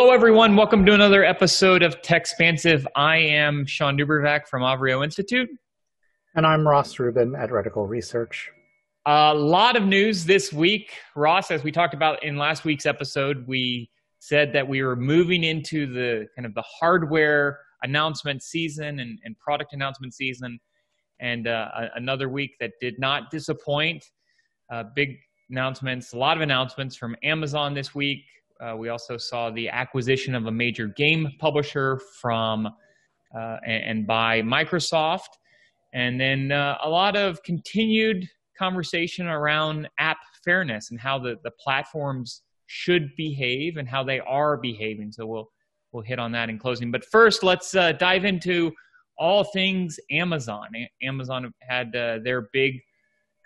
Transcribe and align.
Hello, 0.00 0.12
everyone. 0.12 0.54
Welcome 0.54 0.86
to 0.86 0.94
another 0.94 1.24
episode 1.24 1.82
of 1.82 2.00
Techspansive. 2.02 2.86
I 2.94 3.16
am 3.16 3.66
Shawn 3.66 3.98
DuBravac 3.98 4.46
from 4.46 4.62
Avrio 4.62 5.02
Institute. 5.02 5.50
And 6.36 6.46
I'm 6.46 6.68
Ross 6.68 7.00
Rubin 7.00 7.34
at 7.34 7.50
Reticle 7.50 7.88
Research. 7.88 8.48
A 9.06 9.34
lot 9.34 9.74
of 9.74 9.84
news 9.84 10.24
this 10.24 10.52
week. 10.52 10.92
Ross, 11.16 11.50
as 11.50 11.64
we 11.64 11.72
talked 11.72 11.94
about 11.94 12.22
in 12.22 12.36
last 12.36 12.64
week's 12.64 12.86
episode, 12.86 13.44
we 13.48 13.90
said 14.20 14.52
that 14.52 14.68
we 14.68 14.84
were 14.84 14.94
moving 14.94 15.42
into 15.42 15.92
the 15.92 16.28
kind 16.36 16.46
of 16.46 16.54
the 16.54 16.62
hardware 16.62 17.58
announcement 17.82 18.40
season 18.40 19.00
and, 19.00 19.18
and 19.24 19.36
product 19.40 19.72
announcement 19.72 20.14
season. 20.14 20.60
And 21.18 21.48
uh, 21.48 21.70
another 21.96 22.28
week 22.28 22.52
that 22.60 22.70
did 22.80 23.00
not 23.00 23.32
disappoint. 23.32 24.04
Uh, 24.72 24.84
big 24.94 25.18
announcements, 25.50 26.12
a 26.12 26.18
lot 26.18 26.36
of 26.36 26.42
announcements 26.44 26.94
from 26.94 27.16
Amazon 27.24 27.74
this 27.74 27.96
week, 27.96 28.22
uh, 28.60 28.76
we 28.76 28.88
also 28.88 29.16
saw 29.16 29.50
the 29.50 29.68
acquisition 29.68 30.34
of 30.34 30.46
a 30.46 30.50
major 30.50 30.88
game 30.88 31.28
publisher 31.38 32.00
from 32.20 32.66
uh, 33.36 33.56
and, 33.66 34.06
by 34.06 34.42
Microsoft, 34.42 35.28
and 35.92 36.20
then 36.20 36.50
uh, 36.50 36.78
a 36.82 36.88
lot 36.88 37.16
of 37.16 37.42
continued 37.42 38.26
conversation 38.58 39.26
around 39.26 39.88
app 39.98 40.18
fairness 40.44 40.90
and 40.90 40.98
how 40.98 41.18
the, 41.18 41.36
the 41.44 41.50
platforms 41.62 42.42
should 42.66 43.10
behave 43.16 43.76
and 43.76 43.88
how 43.88 44.02
they 44.02 44.20
are 44.20 44.56
behaving. 44.56 45.12
So 45.12 45.26
we'll 45.26 45.50
we'll 45.92 46.02
hit 46.02 46.18
on 46.18 46.32
that 46.32 46.50
in 46.50 46.58
closing. 46.58 46.90
But 46.90 47.04
first, 47.04 47.42
let's 47.42 47.74
uh, 47.74 47.92
dive 47.92 48.24
into 48.24 48.72
all 49.18 49.44
things 49.44 49.98
Amazon. 50.10 50.68
Amazon 51.02 51.52
had 51.60 51.94
uh, 51.94 52.18
their 52.22 52.48
big 52.52 52.80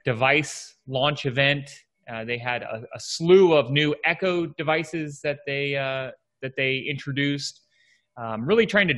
device 0.04 0.74
launch 0.86 1.24
event 1.26 1.70
uh, 2.10 2.24
they 2.24 2.38
had 2.38 2.62
a, 2.62 2.82
a, 2.94 3.00
slew 3.00 3.54
of 3.54 3.70
new 3.70 3.94
Echo 4.04 4.46
devices 4.46 5.20
that 5.22 5.38
they 5.46 5.76
uh, 5.76 6.10
that 6.40 6.52
they 6.56 6.78
introduced. 6.88 7.60
Um, 8.16 8.44
really 8.44 8.66
trying 8.66 8.88
to, 8.88 8.94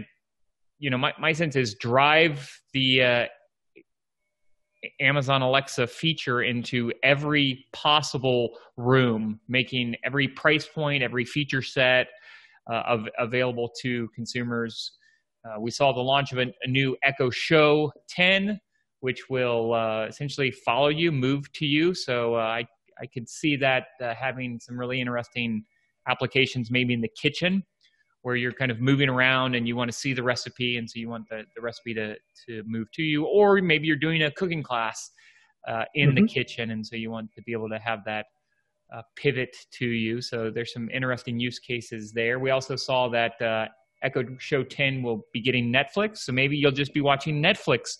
you 0.78 0.90
know, 0.90 0.98
my, 0.98 1.12
my 1.20 1.32
sense 1.32 1.56
is 1.56 1.74
drive 1.74 2.50
the 2.72 3.02
uh, 3.02 3.24
Amazon 5.00 5.42
Alexa 5.42 5.86
feature 5.86 6.42
into 6.42 6.92
every 7.02 7.66
possible 7.72 8.58
room, 8.76 9.38
making 9.48 9.94
every 10.04 10.28
price 10.28 10.66
point, 10.66 11.02
every 11.02 11.24
feature 11.24 11.62
set 11.62 12.08
uh, 12.70 12.82
of, 12.86 13.08
available 13.18 13.70
to 13.82 14.08
consumers. 14.14 14.92
Uh, 15.44 15.60
we 15.60 15.70
saw 15.70 15.92
the 15.92 16.00
launch 16.00 16.32
of 16.32 16.38
a, 16.38 16.46
a 16.62 16.68
new 16.68 16.96
Echo 17.04 17.30
Show 17.30 17.92
10 18.08 18.58
which 19.04 19.28
will 19.28 19.74
uh, 19.74 20.06
essentially 20.06 20.50
follow 20.50 20.88
you, 20.88 21.12
move 21.12 21.52
to 21.52 21.66
you. 21.66 21.92
So 21.92 22.36
uh, 22.36 22.38
I 22.38 22.66
I 23.00 23.06
could 23.06 23.28
see 23.28 23.56
that 23.56 23.84
uh, 24.00 24.14
having 24.14 24.60
some 24.60 24.78
really 24.78 25.00
interesting 25.00 25.64
applications, 26.08 26.70
maybe 26.70 26.94
in 26.94 27.00
the 27.00 27.10
kitchen, 27.20 27.62
where 28.22 28.36
you're 28.36 28.52
kind 28.52 28.70
of 28.70 28.80
moving 28.80 29.08
around 29.08 29.54
and 29.54 29.68
you 29.68 29.76
want 29.76 29.90
to 29.90 29.96
see 29.96 30.14
the 30.14 30.22
recipe, 30.22 30.78
and 30.78 30.88
so 30.88 30.98
you 30.98 31.08
want 31.08 31.24
the, 31.28 31.42
the 31.54 31.62
recipe 31.62 31.94
to 31.94 32.14
to 32.46 32.62
move 32.66 32.90
to 32.92 33.02
you, 33.02 33.24
or 33.24 33.60
maybe 33.60 33.86
you're 33.86 33.96
doing 33.96 34.22
a 34.22 34.30
cooking 34.30 34.62
class 34.62 35.10
uh, 35.68 35.84
in 35.94 36.10
mm-hmm. 36.10 36.24
the 36.24 36.28
kitchen, 36.28 36.70
and 36.70 36.86
so 36.86 36.96
you 36.96 37.10
want 37.10 37.30
to 37.34 37.42
be 37.42 37.52
able 37.52 37.68
to 37.68 37.78
have 37.78 38.00
that 38.06 38.26
uh, 38.94 39.02
pivot 39.16 39.54
to 39.72 39.86
you. 39.86 40.20
So 40.20 40.50
there's 40.50 40.72
some 40.72 40.88
interesting 40.90 41.38
use 41.38 41.58
cases 41.58 42.12
there. 42.12 42.38
We 42.38 42.50
also 42.50 42.76
saw 42.76 43.08
that 43.08 43.40
uh, 43.42 43.66
Echo 44.02 44.24
Show 44.38 44.62
10 44.62 45.02
will 45.02 45.26
be 45.32 45.40
getting 45.40 45.72
Netflix, 45.72 46.18
so 46.18 46.32
maybe 46.32 46.56
you'll 46.56 46.70
just 46.70 46.94
be 46.94 47.00
watching 47.00 47.42
Netflix 47.42 47.96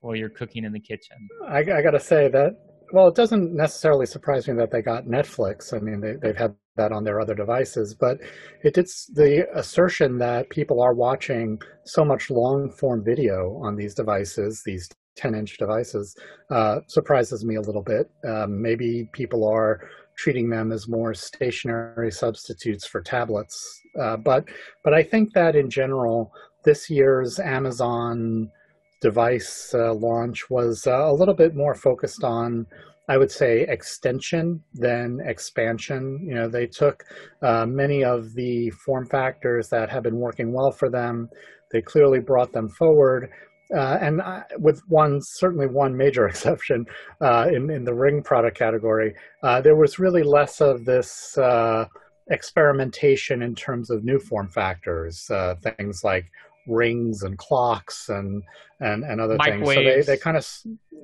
while 0.00 0.14
you're 0.14 0.28
cooking 0.28 0.64
in 0.64 0.72
the 0.72 0.80
kitchen. 0.80 1.16
I, 1.46 1.58
I 1.58 1.82
got 1.82 1.90
to 1.90 2.00
say 2.00 2.28
that 2.28 2.56
well, 2.92 3.08
it 3.08 3.14
doesn't 3.14 3.54
necessarily 3.54 4.06
surprise 4.06 4.48
me 4.48 4.54
that 4.54 4.70
they 4.70 4.82
got 4.82 5.06
Netflix. 5.06 5.74
I 5.74 5.78
mean, 5.78 6.00
they, 6.00 6.14
they've 6.14 6.36
had 6.36 6.54
that 6.76 6.92
on 6.92 7.04
their 7.04 7.20
other 7.20 7.34
devices, 7.34 7.94
but 7.94 8.18
it 8.62 8.74
did 8.74 8.88
the 9.14 9.46
assertion 9.54 10.18
that 10.18 10.48
people 10.50 10.80
are 10.80 10.94
watching 10.94 11.60
so 11.84 12.04
much 12.04 12.30
long 12.30 12.70
form 12.70 13.04
video 13.04 13.60
on 13.62 13.76
these 13.76 13.94
devices, 13.94 14.62
these 14.64 14.88
10 15.16 15.34
inch 15.34 15.58
devices, 15.58 16.16
uh, 16.50 16.78
surprises 16.86 17.44
me 17.44 17.56
a 17.56 17.60
little 17.60 17.82
bit. 17.82 18.10
Um, 18.26 18.62
maybe 18.62 19.08
people 19.12 19.46
are 19.46 19.88
treating 20.16 20.48
them 20.48 20.72
as 20.72 20.88
more 20.88 21.14
stationary 21.14 22.10
substitutes 22.10 22.86
for 22.86 23.00
tablets. 23.00 23.80
Uh, 24.00 24.16
but, 24.16 24.44
but 24.84 24.94
I 24.94 25.02
think 25.02 25.32
that 25.34 25.56
in 25.56 25.70
general, 25.70 26.32
this 26.64 26.90
year's 26.90 27.38
Amazon 27.38 28.50
device 29.00 29.72
uh, 29.74 29.94
launch 29.94 30.50
was 30.50 30.86
uh, 30.86 31.06
a 31.06 31.12
little 31.12 31.34
bit 31.34 31.54
more 31.54 31.74
focused 31.74 32.24
on 32.24 32.66
I 33.08 33.16
would 33.16 33.30
say 33.30 33.62
extension 33.62 34.62
than 34.74 35.20
expansion. 35.24 36.20
You 36.22 36.34
know, 36.34 36.48
they 36.48 36.66
took 36.66 37.04
uh, 37.40 37.64
many 37.64 38.04
of 38.04 38.34
the 38.34 38.68
form 38.70 39.06
factors 39.06 39.70
that 39.70 39.88
have 39.88 40.02
been 40.02 40.18
working 40.18 40.52
well 40.52 40.70
for 40.70 40.90
them. 40.90 41.30
They 41.72 41.80
clearly 41.80 42.20
brought 42.20 42.52
them 42.52 42.68
forward. 42.68 43.30
Uh, 43.74 43.98
and 44.00 44.20
uh, 44.20 44.42
with 44.58 44.82
one, 44.88 45.20
certainly 45.22 45.66
one 45.66 45.96
major 45.96 46.28
exception 46.28 46.84
uh, 47.22 47.48
in, 47.52 47.70
in 47.70 47.84
the 47.84 47.94
ring 47.94 48.22
product 48.22 48.58
category, 48.58 49.14
uh, 49.42 49.60
there 49.60 49.76
was 49.76 49.98
really 49.98 50.22
less 50.22 50.60
of 50.60 50.84
this 50.84 51.38
experimentation 52.30 53.40
in 53.40 53.54
terms 53.54 53.88
of 53.88 54.04
new 54.04 54.18
form 54.18 54.48
factors, 54.48 55.30
things 55.62 56.04
like 56.04 56.30
rings 56.68 57.22
and 57.22 57.38
clocks 57.38 58.08
and 58.08 58.42
and, 58.80 59.04
and 59.04 59.20
other 59.20 59.36
Microwaves. 59.36 59.74
things. 59.74 60.06
So 60.06 60.12
they, 60.12 60.16
they 60.16 60.20
kind 60.20 60.36
of 60.36 60.46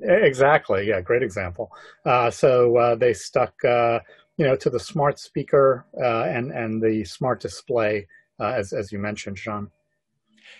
exactly 0.03 0.87
yeah 0.87 1.01
great 1.01 1.23
example. 1.23 1.71
Uh, 2.05 2.29
so 2.29 2.77
uh, 2.77 2.95
they 2.95 3.13
stuck 3.13 3.53
uh, 3.63 3.99
you 4.37 4.45
know 4.45 4.55
to 4.55 4.69
the 4.69 4.79
smart 4.79 5.19
speaker 5.19 5.85
uh, 6.01 6.23
and 6.23 6.51
and 6.51 6.81
the 6.81 7.03
smart 7.03 7.39
display 7.39 8.07
uh, 8.39 8.53
as 8.55 8.73
as 8.73 8.91
you 8.91 8.99
mentioned, 8.99 9.37
Shawn. 9.37 9.69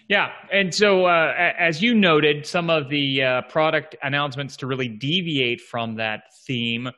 Yeah, 0.07 0.31
and 0.51 0.73
so 0.73 1.05
uh, 1.05 1.33
as 1.57 1.81
you 1.81 1.95
noted, 1.95 2.45
some 2.45 2.69
of 2.69 2.89
the 2.89 3.43
product 3.49 3.95
announcements 4.03 4.55
to 4.57 4.67
really 4.67 4.87
deviate 4.87 5.61
from 5.61 5.95
that 5.95 6.23
theme 6.45 6.89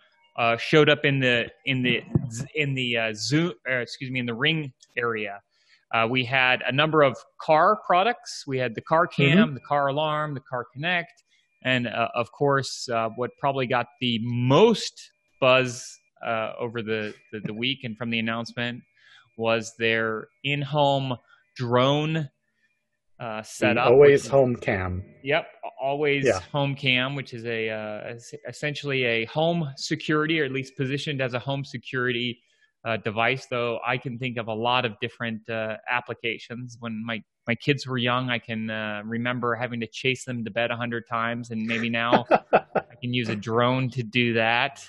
showed 0.57 0.89
up 0.89 1.05
in 1.05 1.19
the 1.19 1.47
in 1.65 1.81
the 1.81 2.01
in 2.55 2.73
the 2.73 2.97
Zoom, 3.13 3.53
excuse 3.65 4.11
me, 4.11 4.19
in 4.19 4.25
the 4.25 4.33
Ring 4.33 4.73
area. 4.97 5.39
Uh, 5.93 6.07
we 6.09 6.25
had 6.25 6.61
a 6.67 6.71
number 6.71 7.01
of 7.01 7.17
car 7.41 7.79
products. 7.85 8.43
We 8.45 8.57
had 8.57 8.75
the 8.75 8.81
car 8.81 9.07
cam, 9.07 9.37
mm-hmm. 9.37 9.53
the 9.53 9.61
car 9.61 9.87
alarm, 9.87 10.33
the 10.33 10.41
car 10.41 10.65
connect, 10.73 11.23
and 11.63 11.87
uh, 11.87 12.09
of 12.13 12.31
course, 12.31 12.89
uh, 12.89 13.09
what 13.15 13.31
probably 13.39 13.67
got 13.67 13.87
the 14.01 14.19
most 14.21 15.11
buzz 15.39 15.97
uh, 16.25 16.51
over 16.59 16.81
the, 16.81 17.13
the, 17.31 17.39
the, 17.39 17.53
week 17.53 17.79
and 17.83 17.97
from 17.97 18.09
the 18.09 18.19
announcement 18.19 18.81
was 19.37 19.73
their 19.77 20.27
in 20.43 20.61
home 20.61 21.15
drone 21.55 22.29
uh, 23.19 23.41
setup. 23.43 23.87
Always 23.87 24.27
home 24.27 24.55
cam. 24.55 25.03
Yep, 25.23 25.47
always 25.81 26.25
yeah. 26.25 26.39
home 26.51 26.75
cam, 26.75 27.15
which 27.15 27.33
is 27.33 27.45
a 27.45 27.69
uh, 27.69 28.15
essentially 28.47 29.03
a 29.03 29.25
home 29.25 29.69
security, 29.77 30.41
or 30.41 30.45
at 30.45 30.51
least 30.51 30.75
positioned 30.75 31.21
as 31.21 31.33
a 31.33 31.39
home 31.39 31.63
security 31.63 32.39
uh, 32.87 32.95
device, 32.97 33.47
though 33.47 33.79
I 33.85 33.97
can 33.97 34.17
think 34.17 34.37
of 34.37 34.47
a 34.47 34.53
lot 34.53 34.85
of 34.85 34.97
different 35.01 35.47
uh, 35.49 35.75
applications. 35.91 36.77
When 36.79 37.05
my, 37.05 37.21
my 37.45 37.53
kids 37.53 37.85
were 37.85 37.97
young, 37.97 38.29
I 38.29 38.39
can 38.39 38.69
uh, 38.69 39.01
remember 39.03 39.55
having 39.55 39.81
to 39.81 39.87
chase 39.87 40.23
them 40.23 40.45
to 40.45 40.51
bed 40.51 40.71
a 40.71 40.77
hundred 40.77 41.03
times, 41.09 41.51
and 41.51 41.65
maybe 41.65 41.89
now 41.89 42.25
I 42.53 42.95
can 43.01 43.13
use 43.13 43.27
a 43.27 43.35
drone 43.35 43.89
to 43.89 44.03
do 44.03 44.33
that. 44.35 44.79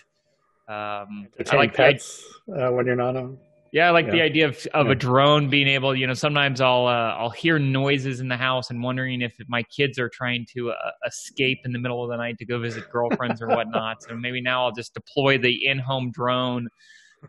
Um, 0.68 1.26
I 1.50 1.56
like 1.56 1.74
pets 1.74 2.22
uh, 2.56 2.70
when 2.70 2.86
you're 2.86 2.94
not 2.94 3.16
home. 3.16 3.38
Yeah, 3.72 3.88
I 3.88 3.90
like 3.90 4.06
yeah. 4.06 4.12
the 4.12 4.22
idea 4.22 4.48
of 4.48 4.66
of 4.74 4.86
yeah. 4.86 4.92
a 4.92 4.94
drone 4.94 5.50
being 5.50 5.66
able. 5.66 5.94
You 5.94 6.06
know, 6.06 6.14
sometimes 6.14 6.60
I'll 6.60 6.86
uh, 6.86 7.16
I'll 7.18 7.30
hear 7.30 7.58
noises 7.58 8.20
in 8.20 8.28
the 8.28 8.36
house 8.36 8.70
and 8.70 8.82
wondering 8.82 9.22
if 9.22 9.34
my 9.48 9.62
kids 9.64 9.98
are 9.98 10.08
trying 10.08 10.46
to 10.54 10.70
uh, 10.70 10.74
escape 11.06 11.60
in 11.64 11.72
the 11.72 11.78
middle 11.78 12.02
of 12.04 12.10
the 12.10 12.16
night 12.16 12.38
to 12.38 12.46
go 12.46 12.60
visit 12.60 12.88
girlfriends 12.90 13.42
or 13.42 13.48
whatnot. 13.48 14.02
So 14.02 14.14
maybe 14.14 14.40
now 14.40 14.64
I'll 14.64 14.72
just 14.72 14.94
deploy 14.94 15.36
the 15.36 15.66
in-home 15.66 16.12
drone 16.12 16.68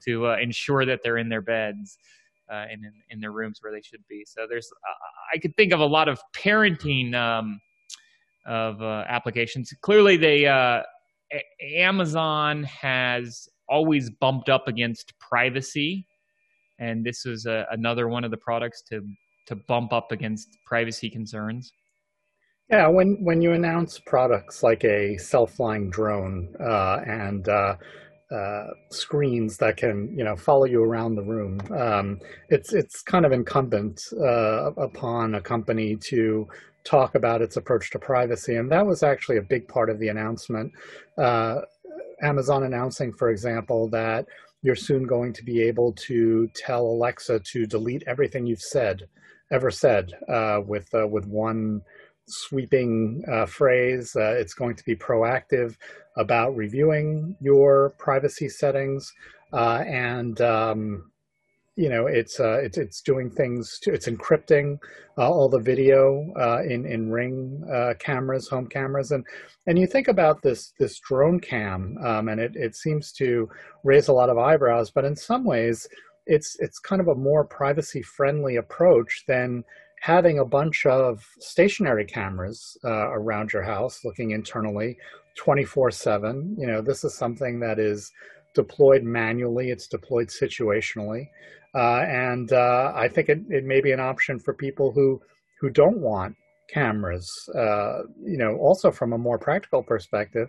to 0.06 0.28
uh, 0.28 0.38
ensure 0.38 0.86
that 0.86 1.02
they're 1.04 1.18
in 1.18 1.30
their 1.30 1.42
beds 1.42 1.98
uh, 2.52 2.66
and 2.72 2.84
in, 2.84 2.94
in, 3.10 3.20
their 3.20 3.32
rooms 3.32 3.60
where 3.62 3.72
they 3.72 3.82
should 3.82 4.04
be. 4.10 4.24
So 4.26 4.48
there's, 4.50 4.70
I 5.34 5.38
could 5.38 5.56
think 5.56 5.72
of 5.72 5.80
a 5.80 5.86
lot 5.86 6.08
of 6.08 6.20
parenting 6.36 7.14
um, 7.14 7.60
of 8.46 8.82
uh, 8.82 9.06
applications. 9.08 9.72
Clearly, 9.82 10.18
they 10.18 10.48
uh, 10.48 10.82
Amazon 11.76 12.64
has 12.64 13.48
always 13.68 14.10
bumped 14.10 14.50
up 14.50 14.68
against 14.68 15.14
privacy, 15.20 16.06
and 16.80 17.06
this 17.06 17.26
is 17.26 17.46
a, 17.46 17.66
another 17.72 18.08
one 18.08 18.24
of 18.24 18.32
the 18.32 18.38
products 18.38 18.82
to 18.90 19.02
to 19.48 19.56
bump 19.68 19.94
up 19.94 20.12
against 20.12 20.58
privacy 20.66 21.10
concerns. 21.10 21.72
Yeah, 22.70 22.88
when 22.88 23.18
when 23.24 23.42
you 23.42 23.54
announce 23.54 24.00
products 24.00 24.64
like 24.64 24.84
a 24.84 25.18
self-flying 25.18 25.90
drone 25.90 26.56
uh, 26.60 27.02
and 27.06 27.48
uh, 27.48 27.76
uh, 28.31 28.68
screens 28.92 29.58
that 29.58 29.78
can 29.78 30.14
you 30.16 30.24
know 30.24 30.36
follow 30.36 30.66
you 30.66 30.84
around 30.84 31.16
the 31.16 31.24
room. 31.24 31.60
Um, 31.76 32.20
it's 32.50 32.74
it's 32.74 33.02
kind 33.02 33.26
of 33.26 33.31
incumbent 33.31 34.02
uh, 34.20 34.72
upon 34.78 35.36
a 35.36 35.42
company 35.42 35.96
to 35.96 36.48
talk 36.84 37.16
about 37.16 37.42
its 37.42 37.58
approach 37.58 37.90
to 37.92 38.00
privacy, 38.00 38.56
and 38.56 38.72
that 38.72 38.86
was 38.86 39.04
actually 39.04 39.38
a 39.38 39.42
big 39.42 39.68
part 39.68 39.90
of 39.90 40.00
the 40.00 40.10
announcement. 40.10 40.72
Uh, 41.18 41.62
Amazon 42.22 42.64
announcing, 42.64 43.14
for 43.14 43.30
example, 43.30 43.90
that 43.90 44.26
you're 44.62 44.76
soon 44.76 45.04
going 45.04 45.34
to 45.34 45.44
be 45.44 45.62
able 45.62 45.94
to 45.94 46.48
tell 46.54 46.86
Alexa 46.86 47.40
to 47.40 47.66
delete 47.66 48.04
everything 48.08 48.46
you've 48.46 48.62
said, 48.62 49.08
ever 49.52 49.72
said, 49.72 50.12
uh, 50.28 50.60
with 50.66 50.94
uh, 50.94 51.08
with 51.08 51.26
one 51.26 51.81
sweeping 52.30 53.24
uh, 53.31 53.46
phrase. 53.46 54.16
Uh, 54.16 54.36
it's 54.38 54.54
going 54.54 54.76
to 54.76 54.84
be 54.84 54.96
proactive 54.96 55.76
about 56.18 56.56
reviewing 56.56 57.36
your 57.40 57.92
privacy 57.98 58.50
settings 58.50 59.12
uh, 59.54 59.84
and 59.88 60.42
um, 60.42 61.12
you 61.76 61.90
know 61.90 62.08
it's 62.08 62.40
uh, 62.40 62.60
it's 62.60 62.78
it's 62.78 63.02
doing 63.02 63.30
things 63.30 63.80
to, 63.80 63.94
it's 63.94 64.08
encrypting 64.08 64.78
uh, 65.18 65.30
all 65.30 65.50
the 65.50 65.60
video 65.60 66.31
uh, 66.40 66.62
in 66.64 66.86
in 66.86 67.10
ring 67.10 67.64
cameras 68.00 68.48
home 68.48 68.68
cameras 68.68 69.12
and 69.12 69.26
and 69.68 69.80
you 69.80 69.88
think 69.88 70.08
about 70.08 70.42
this 70.42 70.74
this 70.80 71.00
drone 71.00 71.40
cam 71.40 71.98
um, 72.04 72.28
and 72.28 72.40
it, 72.40 72.52
it 72.56 72.76
seems 72.76 73.12
to 73.12 73.50
raise 73.84 74.08
a 74.08 74.14
lot 74.14 74.30
of 74.30 74.38
eyebrows 74.38 74.92
but 74.92 75.06
in 75.06 75.16
some 75.16 75.44
ways 75.44 75.88
it's 76.26 76.58
it's 76.60 76.80
kind 76.80 77.02
of 77.02 77.08
a 77.08 77.16
more 77.16 77.44
privacy 77.44 78.02
friendly 78.04 78.58
approach 78.58 79.24
than 79.28 79.64
having 80.01 80.40
a 80.40 80.46
bunch 80.46 80.86
of 80.86 81.25
stationary 81.40 82.06
cameras 82.06 82.78
uh, 82.84 83.10
around 83.12 83.51
your 83.51 83.63
house 83.63 84.04
looking 84.04 84.31
internally 84.31 84.98
24 85.38 85.92
7 85.92 86.56
you 86.57 86.68
know 86.68 86.81
this 86.81 87.04
is 87.04 87.13
something 87.13 87.60
that 87.60 87.80
is 87.80 88.12
deployed 88.56 89.04
manually 89.04 89.69
it's 89.69 89.88
deployed 89.88 90.28
situationally 90.28 91.28
uh, 91.75 92.04
and 92.07 92.51
uh, 92.51 92.92
I 92.96 93.07
think 93.07 93.30
it, 93.30 93.42
it 93.50 93.63
may 93.63 93.80
be 93.80 93.92
an 93.92 94.00
option 94.00 94.40
for 94.40 94.54
people 94.54 94.92
who 94.92 95.22
who 95.60 95.69
don't 95.69 96.00
want 96.00 96.36
cameras. 96.69 97.31
Uh, 97.54 98.04
you 98.24 98.38
know, 98.38 98.56
also 98.57 98.92
from 98.92 99.13
a 99.13 99.18
more 99.18 99.38
practical 99.38 99.84
perspective, 99.84 100.48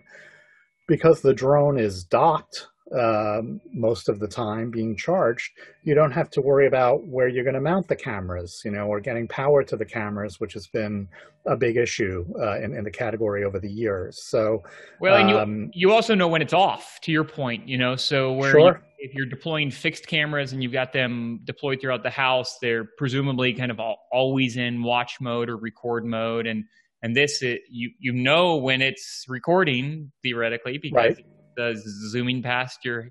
because 0.87 1.21
the 1.21 1.33
drone 1.33 1.77
is 1.77 2.03
docked 2.03 2.67
um, 2.97 3.61
most 3.71 4.09
of 4.09 4.19
the 4.19 4.27
time 4.27 4.69
being 4.69 4.97
charged, 4.97 5.51
you 5.83 5.95
don't 5.95 6.11
have 6.11 6.29
to 6.31 6.41
worry 6.41 6.67
about 6.67 7.07
where 7.07 7.27
you're 7.27 7.43
going 7.43 7.55
to 7.55 7.61
mount 7.61 7.87
the 7.87 7.95
cameras, 7.95 8.61
you 8.65 8.71
know, 8.71 8.87
or 8.87 8.99
getting 8.99 9.27
power 9.27 9.63
to 9.63 9.77
the 9.77 9.85
cameras, 9.85 10.39
which 10.39 10.53
has 10.53 10.67
been 10.67 11.07
a 11.45 11.55
big 11.55 11.77
issue 11.77 12.25
uh, 12.39 12.59
in, 12.59 12.75
in 12.75 12.83
the 12.83 12.91
category 12.91 13.45
over 13.45 13.59
the 13.59 13.71
years. 13.71 14.21
So, 14.23 14.63
well, 14.99 15.15
and 15.15 15.31
um, 15.31 15.71
you 15.73 15.89
you 15.89 15.93
also 15.93 16.15
know 16.15 16.27
when 16.27 16.41
it's 16.41 16.53
off. 16.53 16.99
To 17.01 17.11
your 17.11 17.23
point, 17.23 17.67
you 17.67 17.77
know, 17.77 17.95
so 17.95 18.33
where 18.33 18.51
sure. 18.51 18.83
you, 18.99 19.09
if 19.09 19.13
you're 19.15 19.25
deploying 19.25 19.71
fixed 19.71 20.07
cameras 20.07 20.51
and 20.51 20.61
you've 20.61 20.73
got 20.73 20.91
them 20.91 21.39
deployed 21.45 21.79
throughout 21.79 22.03
the 22.03 22.09
house, 22.09 22.57
they're 22.61 22.85
presumably 22.97 23.53
kind 23.53 23.71
of 23.71 23.79
always 24.11 24.57
in 24.57 24.83
watch 24.83 25.21
mode 25.21 25.49
or 25.49 25.55
record 25.55 26.03
mode, 26.03 26.45
and 26.45 26.65
and 27.01 27.15
this 27.15 27.41
it, 27.41 27.61
you 27.69 27.89
you 27.99 28.11
know 28.11 28.57
when 28.57 28.81
it's 28.81 29.25
recording 29.29 30.11
theoretically 30.23 30.77
because. 30.77 31.17
Right 31.17 31.25
uh, 31.59 31.73
zooming 31.75 32.41
past 32.41 32.85
your 32.85 33.09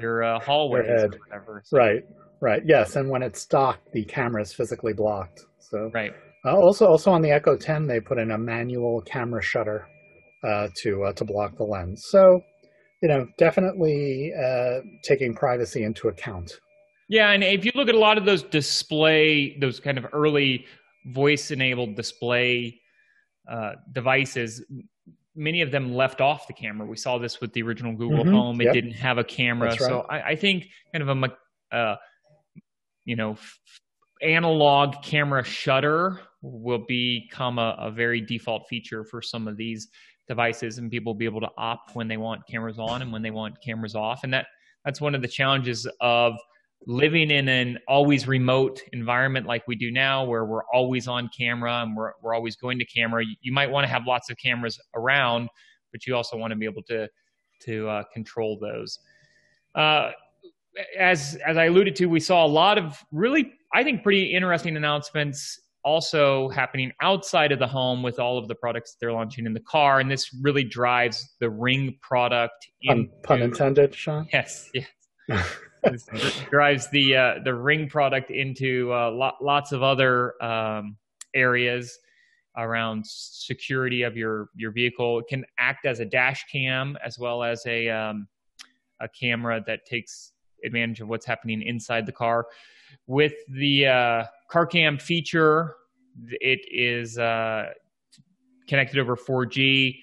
your 0.00 0.22
uh, 0.22 0.40
hallways 0.40 0.86
your 0.86 1.06
or 1.06 1.18
whatever. 1.28 1.62
So. 1.64 1.76
Right, 1.76 2.02
right. 2.40 2.62
Yes, 2.64 2.96
and 2.96 3.08
when 3.10 3.22
it's 3.22 3.44
docked, 3.46 3.92
the 3.92 4.04
camera 4.04 4.42
is 4.42 4.52
physically 4.52 4.92
blocked. 4.92 5.44
So 5.58 5.90
right. 5.94 6.12
Uh, 6.44 6.56
also, 6.56 6.86
also 6.86 7.10
on 7.10 7.22
the 7.22 7.30
Echo 7.30 7.56
10, 7.56 7.86
they 7.86 8.00
put 8.00 8.18
in 8.18 8.30
a 8.30 8.38
manual 8.38 9.00
camera 9.00 9.42
shutter 9.42 9.88
uh, 10.42 10.68
to 10.82 11.04
uh, 11.04 11.12
to 11.14 11.24
block 11.24 11.56
the 11.56 11.64
lens. 11.64 12.04
So, 12.08 12.40
you 13.02 13.08
know, 13.08 13.26
definitely 13.38 14.32
uh, 14.38 14.80
taking 15.02 15.34
privacy 15.34 15.84
into 15.84 16.08
account. 16.08 16.52
Yeah, 17.08 17.30
and 17.30 17.42
if 17.42 17.64
you 17.64 17.72
look 17.74 17.88
at 17.88 17.94
a 17.94 17.98
lot 17.98 18.18
of 18.18 18.24
those 18.24 18.42
display, 18.42 19.56
those 19.58 19.80
kind 19.80 19.98
of 19.98 20.06
early 20.12 20.66
voice-enabled 21.06 21.96
display 21.96 22.80
uh, 23.50 23.72
devices, 23.92 24.62
many 25.34 25.62
of 25.62 25.70
them 25.70 25.94
left 25.94 26.20
off 26.20 26.46
the 26.46 26.52
camera. 26.52 26.86
We 26.86 26.96
saw 26.96 27.18
this 27.18 27.40
with 27.40 27.52
the 27.52 27.62
original 27.62 27.92
Google 27.92 28.24
mm-hmm. 28.24 28.34
Home; 28.34 28.60
it 28.60 28.64
yep. 28.64 28.74
didn't 28.74 28.92
have 28.92 29.18
a 29.18 29.24
camera. 29.24 29.70
Right. 29.70 29.78
So 29.78 30.06
I, 30.08 30.30
I, 30.30 30.36
think 30.36 30.68
kind 30.92 31.08
of 31.08 31.32
a 31.72 31.76
uh, 31.76 31.96
you 33.04 33.16
know 33.16 33.36
analog 34.22 35.02
camera 35.02 35.44
shutter 35.44 36.20
will 36.42 36.84
become 36.86 37.58
a, 37.58 37.76
a, 37.78 37.90
very 37.90 38.20
default 38.20 38.68
feature 38.68 39.04
for 39.04 39.20
some 39.22 39.48
of 39.48 39.56
these 39.56 39.88
devices, 40.28 40.78
and 40.78 40.90
people 40.90 41.12
will 41.12 41.18
be 41.18 41.24
able 41.24 41.40
to 41.40 41.50
opt 41.58 41.94
when 41.94 42.08
they 42.08 42.16
want 42.16 42.46
cameras 42.46 42.78
on 42.78 43.02
and 43.02 43.12
when 43.12 43.22
they 43.22 43.30
want 43.30 43.60
cameras 43.62 43.94
off. 43.94 44.24
And 44.24 44.32
that 44.32 44.46
that's 44.84 45.00
one 45.00 45.14
of 45.14 45.22
the 45.22 45.28
challenges 45.28 45.86
of 46.00 46.34
living 46.86 47.30
in 47.30 47.48
an 47.48 47.78
always 47.88 48.28
remote 48.28 48.82
environment 48.92 49.46
like 49.46 49.66
we 49.66 49.74
do 49.74 49.90
now 49.90 50.24
where 50.24 50.44
we're 50.44 50.64
always 50.72 51.08
on 51.08 51.30
camera 51.36 51.82
and 51.82 51.96
we're, 51.96 52.12
we're 52.22 52.34
always 52.34 52.56
going 52.56 52.78
to 52.78 52.84
camera. 52.84 53.24
You, 53.40 53.52
might 53.52 53.70
want 53.70 53.84
to 53.84 53.88
have 53.88 54.02
lots 54.06 54.30
of 54.30 54.36
cameras 54.36 54.78
around 54.94 55.48
but 55.94 56.06
you 56.06 56.14
also 56.14 56.36
want 56.36 56.50
to 56.50 56.56
be 56.56 56.66
able 56.66 56.82
to 56.82 57.08
to 57.62 57.88
uh, 57.88 58.02
control 58.12 58.58
those. 58.60 58.98
Uh, 59.74 60.10
as 60.98 61.38
as 61.46 61.56
i 61.56 61.66
alluded 61.66 61.94
to 61.94 62.06
we 62.06 62.18
saw 62.18 62.44
a 62.44 62.48
lot 62.48 62.78
of 62.78 63.00
really 63.12 63.52
i 63.72 63.84
think 63.84 64.02
pretty 64.02 64.34
interesting 64.34 64.76
announcements 64.76 65.60
also 65.84 66.48
happening 66.48 66.90
outside 67.00 67.52
of 67.52 67.60
the 67.60 67.66
home 67.66 68.02
with 68.02 68.18
all 68.18 68.38
of 68.38 68.48
the 68.48 68.56
products 68.56 68.96
they're 69.00 69.12
launching 69.12 69.46
in 69.46 69.52
the 69.52 69.60
car 69.60 70.00
and 70.00 70.10
this 70.10 70.36
really 70.42 70.64
drives 70.64 71.36
the 71.38 71.48
ring 71.48 71.96
product 72.02 72.66
pun, 72.84 73.08
pun 73.22 73.40
intended 73.40 73.94
shawn? 73.94 74.26
Yes 74.32 74.68
yes 74.74 74.88
drives 76.50 76.88
the 76.90 77.16
uh, 77.16 77.34
the 77.44 77.54
ring 77.54 77.88
product 77.88 78.30
into 78.30 78.92
uh, 78.92 79.10
lo- 79.10 79.36
lots 79.40 79.72
of 79.72 79.82
other 79.82 80.42
um, 80.42 80.96
areas 81.34 81.98
around 82.56 83.04
security 83.06 84.02
of 84.02 84.16
your 84.16 84.48
your 84.54 84.70
vehicle. 84.70 85.20
It 85.20 85.28
can 85.28 85.44
act 85.58 85.86
as 85.86 86.00
a 86.00 86.04
dash 86.04 86.44
cam 86.50 86.96
as 87.04 87.18
well 87.18 87.42
as 87.42 87.64
a 87.66 87.88
um, 87.88 88.28
a 89.00 89.08
camera 89.08 89.62
that 89.66 89.84
takes 89.86 90.32
advantage 90.64 91.00
of 91.00 91.08
what's 91.08 91.26
happening 91.26 91.62
inside 91.62 92.06
the 92.06 92.12
car. 92.12 92.46
With 93.06 93.34
the 93.48 93.86
uh, 93.86 94.24
car 94.48 94.66
cam 94.66 94.98
feature, 94.98 95.76
it 96.28 96.60
is 96.70 97.18
uh, 97.18 97.70
connected 98.68 98.98
over 98.98 99.16
4G 99.16 99.96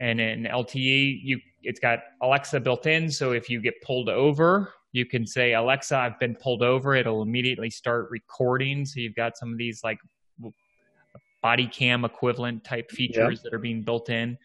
and 0.00 0.20
in 0.20 0.44
LTE. 0.44 1.20
You 1.22 1.40
it's 1.62 1.80
got 1.80 2.00
Alexa 2.22 2.60
built 2.60 2.86
in, 2.86 3.10
so 3.10 3.32
if 3.32 3.50
you 3.50 3.60
get 3.60 3.74
pulled 3.82 4.08
over, 4.08 4.72
you 4.96 5.04
can 5.04 5.26
say, 5.26 5.52
Alexa, 5.52 5.94
I've 5.94 6.18
been 6.18 6.34
pulled 6.34 6.62
over. 6.62 6.94
It'll 6.94 7.20
immediately 7.20 7.68
start 7.68 8.08
recording. 8.10 8.86
So 8.86 8.98
you've 8.98 9.14
got 9.14 9.36
some 9.36 9.52
of 9.52 9.58
these 9.58 9.84
like 9.84 9.98
body 11.42 11.66
cam 11.66 12.06
equivalent 12.06 12.64
type 12.64 12.90
features 12.90 13.42
that 13.42 13.52
are 13.52 13.58
being 13.58 13.82
built 13.82 14.08
in. 14.08 14.38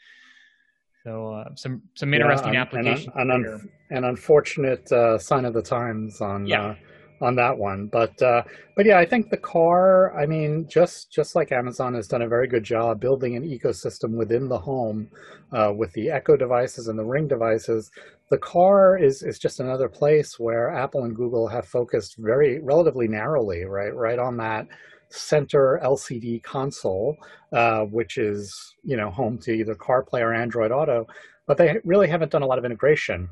So 1.05 1.34
uh, 1.34 1.55
some 1.55 1.81
some 1.96 2.13
interesting 2.13 2.53
yeah, 2.53 2.62
applications. 2.62 3.08
An, 3.15 3.31
an, 3.31 3.46
un- 3.46 3.70
an 3.91 4.03
unfortunate 4.03 4.91
uh, 4.91 5.17
sign 5.17 5.46
of 5.46 5.53
the 5.53 5.62
times 5.62 6.20
on 6.20 6.46
yeah. 6.46 6.62
uh, 6.62 6.75
on 7.22 7.36
that 7.36 7.58
one. 7.58 7.88
But 7.88 8.22
uh, 8.22 8.44
but 8.75 8.86
yeah, 8.86 8.98
I 8.98 9.06
think 9.06 9.30
the 9.30 9.38
car. 9.38 10.18
I 10.20 10.25
mean, 10.25 10.68
just 10.68 11.12
just 11.12 11.36
like 11.36 11.51
Amazon 11.51 11.94
has 11.94 12.08
done 12.08 12.22
a 12.22 12.28
very 12.28 12.48
good 12.48 12.63
job 12.63 13.00
building 13.00 13.36
an 13.36 13.44
ecosystem 13.44 14.18
within 14.18 14.50
the 14.50 14.58
home 14.58 15.10
uh, 15.51 15.72
with 15.75 15.92
the 15.94 16.10
Echo 16.10 16.36
devices 16.36 16.88
and 16.88 16.98
the 16.98 17.06
Ring 17.06 17.28
devices. 17.28 17.92
The 18.30 18.38
car 18.38 18.98
is 18.98 19.24
is 19.24 19.40
just 19.40 19.60
another 19.60 19.90
place 19.90 20.40
where 20.40 20.72
Apple 20.72 21.04
and 21.04 21.16
Google 21.16 21.48
have 21.48 21.68
focused 21.68 22.16
very 22.18 22.60
relatively 22.60 23.08
narrowly, 23.08 23.66
right, 23.66 23.94
right 23.96 24.20
on 24.20 24.38
that 24.38 24.68
center 25.10 25.80
LCD 25.84 26.42
console, 26.42 27.18
uh, 27.54 27.82
which 27.82 28.18
is 28.18 28.75
you 28.84 28.98
know 28.98 29.10
home 29.10 29.38
to 29.40 29.51
either 29.51 29.75
CarPlay 29.75 30.22
or 30.22 30.34
Android 30.34 30.72
Auto. 30.72 31.06
But 31.48 31.58
they 31.58 31.78
really 31.84 32.08
haven't 32.08 32.32
done 32.32 32.44
a 32.44 32.48
lot 32.48 32.60
of 32.60 32.66
integration 32.66 33.30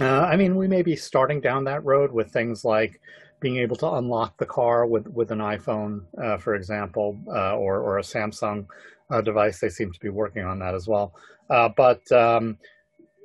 uh, 0.00 0.20
I 0.20 0.36
mean, 0.36 0.56
we 0.56 0.68
may 0.68 0.82
be 0.82 0.96
starting 0.96 1.40
down 1.40 1.64
that 1.64 1.84
road 1.84 2.12
with 2.12 2.30
things 2.30 2.64
like 2.64 3.00
being 3.40 3.56
able 3.58 3.76
to 3.76 3.92
unlock 3.92 4.36
the 4.38 4.46
car 4.46 4.86
with, 4.86 5.06
with 5.08 5.30
an 5.30 5.38
iPhone, 5.38 6.02
uh, 6.22 6.36
for 6.36 6.54
example, 6.54 7.18
uh, 7.28 7.56
or, 7.56 7.80
or 7.80 7.98
a 7.98 8.02
Samsung 8.02 8.66
uh, 9.10 9.20
device. 9.20 9.60
They 9.60 9.68
seem 9.68 9.92
to 9.92 10.00
be 10.00 10.08
working 10.08 10.44
on 10.44 10.58
that 10.58 10.74
as 10.74 10.86
well. 10.86 11.14
Uh, 11.48 11.68
but 11.76 12.10
um, 12.12 12.58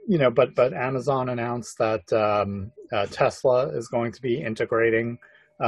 you 0.08 0.18
know, 0.18 0.32
but 0.32 0.56
but 0.56 0.74
Amazon 0.74 1.30
announced 1.30 1.78
that 1.78 2.12
um, 2.14 2.72
uh, 2.92 3.06
Tesla 3.08 3.70
is 3.70 3.88
going 3.88 4.12
to 4.12 4.22
be 4.22 4.42
integrating 4.42 5.18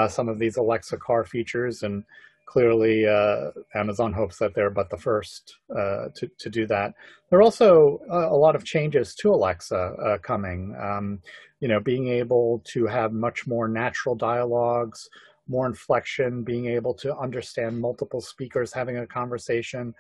some 0.10 0.28
of 0.28 0.40
these 0.40 0.58
Alexa 0.58 0.98
car 0.98 1.24
features, 1.24 1.84
and 1.84 2.04
clearly 2.46 3.08
uh, 3.08 3.52
Amazon 3.76 4.14
hopes 4.14 4.38
that 4.38 4.54
they're 4.54 4.70
but 4.70 4.90
the 4.90 4.98
first 4.98 5.56
uh, 5.76 6.08
to, 6.16 6.30
to 6.40 6.50
do 6.50 6.66
that. 6.68 6.94
There 7.30 7.40
are 7.40 7.44
also 7.44 8.00
a, 8.10 8.18
a 8.18 8.38
lot 8.38 8.56
of 8.56 8.64
changes 8.64 9.16
to 9.16 9.30
Alexa 9.30 9.76
uh, 9.76 10.18
coming. 10.20 10.76
Um, 10.80 11.20
you 11.60 11.68
know, 11.68 11.80
being 11.80 12.10
able 12.10 12.62
to 12.66 12.86
have 12.86 13.14
much 13.14 13.48
more 13.48 13.68
natural 13.68 14.16
dialogues, 14.16 15.10
more 15.48 15.66
inflection, 15.66 16.44
being 16.44 16.68
able 16.68 16.94
to 16.96 17.16
understand 17.18 17.80
multiple 17.80 18.22
speakers 18.22 18.74
having 18.74 18.98
a 18.98 19.08
conversation, 19.08 19.94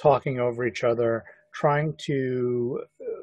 talking 0.00 0.38
over 0.38 0.66
each 0.66 0.84
other, 0.84 1.24
trying 1.52 1.94
to 1.98 2.80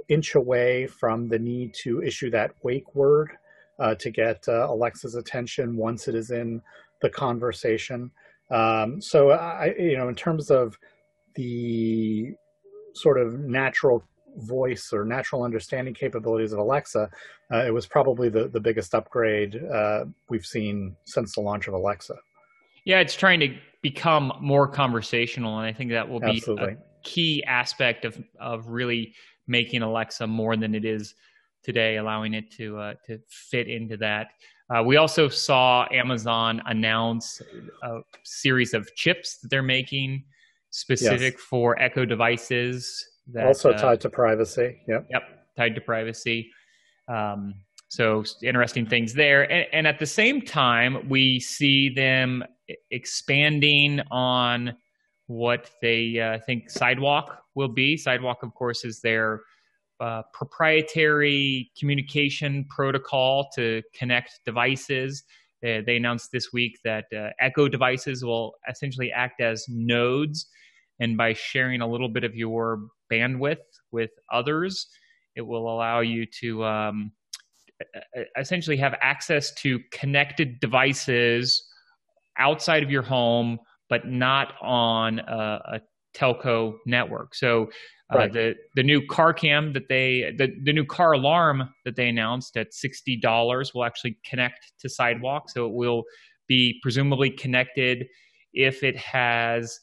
inch 0.08 0.36
away 0.36 0.88
from 0.88 1.28
the 1.28 1.40
need 1.40 1.74
to 1.74 2.02
issue 2.02 2.30
that 2.30 2.52
wake 2.64 2.94
word 2.96 3.32
uh, 3.80 3.96
to 3.96 4.10
get 4.10 4.44
uh, 4.48 4.68
Alexa's 4.70 5.16
attention 5.16 5.76
once 5.76 6.08
it 6.08 6.16
is 6.16 6.32
in 6.32 6.62
the 7.02 7.10
conversation. 7.10 8.12
Um, 8.52 9.02
so 9.02 9.32
I, 9.32 9.74
you 9.78 9.98
know, 9.98 10.08
in 10.08 10.16
terms 10.16 10.52
of 10.52 10.78
the 11.36 12.34
sort 12.94 13.20
of 13.20 13.40
natural 13.40 14.04
voice 14.38 14.92
or 14.94 15.06
natural 15.06 15.44
understanding 15.44 15.94
capabilities 15.94 16.54
of 16.54 16.60
Alexa, 16.60 17.10
uh, 17.52 17.66
it 17.66 17.74
was 17.74 17.86
probably 17.86 18.30
the, 18.30 18.48
the 18.48 18.60
biggest 18.60 18.94
upgrade 18.94 19.62
uh, 19.74 20.06
we've 20.30 20.46
seen 20.46 20.96
since 21.06 21.36
the 21.36 21.42
launch 21.42 21.68
of 21.68 21.74
Alexa. 21.74 22.16
Yeah, 22.86 23.00
it's 23.00 23.16
trying 23.16 23.40
to 23.40 23.56
become 23.82 24.34
more 24.42 24.68
conversational, 24.68 25.58
and 25.58 25.66
I 25.66 25.74
think 25.74 25.92
that 25.92 26.08
will 26.08 26.20
be 26.20 26.38
Absolutely. 26.38 26.74
a 26.74 26.78
key 27.04 27.44
aspect 27.46 28.06
of 28.06 28.22
of 28.40 28.68
really 28.68 29.14
making 29.48 29.82
Alexa 29.82 30.26
more 30.28 30.56
than 30.56 30.76
it 30.76 30.86
is 30.86 31.16
today, 31.64 31.98
allowing 31.98 32.34
it 32.36 32.52
to 32.52 32.78
uh, 32.78 32.94
to 33.08 33.20
fit 33.28 33.68
into 33.68 33.98
that. 33.98 34.28
Uh, 34.74 34.82
we 34.84 34.98
also 34.98 35.30
saw 35.30 35.86
Amazon 35.92 36.62
announce 36.66 37.42
a 37.84 38.00
series 38.24 38.74
of 38.74 38.94
chips 38.96 39.38
that 39.38 39.50
they're 39.50 39.62
making 39.62 40.24
specific 40.72 41.36
yes. 41.36 41.42
for 41.42 41.80
Echo 41.80 42.04
devices. 42.04 43.08
That, 43.32 43.46
also 43.46 43.72
uh, 43.72 43.78
tied 43.78 44.02
to 44.02 44.10
privacy. 44.10 44.82
Yep. 44.88 45.08
Yep. 45.12 45.24
Tied 45.56 45.76
to 45.76 45.82
privacy. 45.82 46.50
Um, 47.08 47.54
so 47.90 48.24
interesting 48.42 48.88
things 48.88 49.14
there. 49.14 49.50
And, 49.52 49.68
and, 49.72 49.88
at 49.88 50.00
the 50.00 50.06
same 50.06 50.42
time, 50.42 51.08
we 51.08 51.40
see 51.40 51.90
them 51.90 52.44
expanding 52.90 54.02
on 54.10 54.76
what 55.28 55.70
they 55.82 56.20
uh, 56.20 56.40
think 56.46 56.70
Sidewalk 56.70 57.44
will 57.54 57.68
be. 57.68 57.96
Sidewalk, 57.96 58.42
of 58.42 58.54
course, 58.56 58.84
is 58.84 59.00
their 59.02 59.42
uh, 60.00 60.24
proprietary 60.34 61.72
communication 61.78 62.66
protocol 62.70 63.50
to 63.56 63.82
connect 63.94 64.40
devices. 64.46 65.24
Uh, 65.66 65.82
they 65.86 65.96
announced 65.96 66.32
this 66.32 66.52
week 66.52 66.78
that 66.84 67.06
uh, 67.16 67.30
Echo 67.40 67.68
devices 67.68 68.24
will 68.24 68.54
essentially 68.70 69.12
act 69.12 69.42
as 69.42 69.66
nodes, 69.70 70.48
and 71.00 71.18
by 71.18 71.34
sharing 71.34 71.82
a 71.82 71.88
little 71.88 72.10
bit 72.10 72.24
of 72.24 72.36
your 72.36 72.88
bandwidth 73.12 73.58
with 73.92 74.12
others, 74.32 74.88
it 75.36 75.42
will 75.42 75.68
allow 75.68 76.00
you 76.00 76.26
to 76.26 76.64
um, 76.64 77.12
essentially 78.38 78.78
have 78.78 78.96
access 79.02 79.54
to 79.54 79.80
connected 79.92 80.60
devices 80.60 81.68
outside 82.38 82.84
of 82.84 82.92
your 82.92 83.02
home, 83.02 83.60
but 83.90 84.08
not 84.08 84.54
on 84.62 85.20
a, 85.20 85.62
a 85.76 85.82
telco 86.16 86.76
network. 86.86 87.36
So 87.36 87.70
uh, 88.14 88.18
right. 88.18 88.34
the 88.34 88.56
the 88.76 88.84
new 88.84 89.06
car 89.06 89.34
cam 89.34 89.74
that 89.74 89.90
they 89.90 90.34
the, 90.38 90.50
the 90.64 90.74
new 90.74 90.86
car 90.86 91.14
alarm 91.14 91.70
that 91.86 91.96
they 91.96 92.08
announced 92.08 92.56
at 92.56 92.74
sixty 92.74 93.18
dollars 93.18 93.74
will 93.74 93.84
actually 93.84 94.18
connect 94.26 94.74
to 94.80 94.90
Sidewalk. 94.90 95.50
So 95.50 95.66
it 95.66 95.74
will 95.74 96.04
be 96.48 96.80
presumably 96.84 97.32
connected 97.32 98.06
if 98.54 98.84
it 98.84 98.96
has 98.98 99.80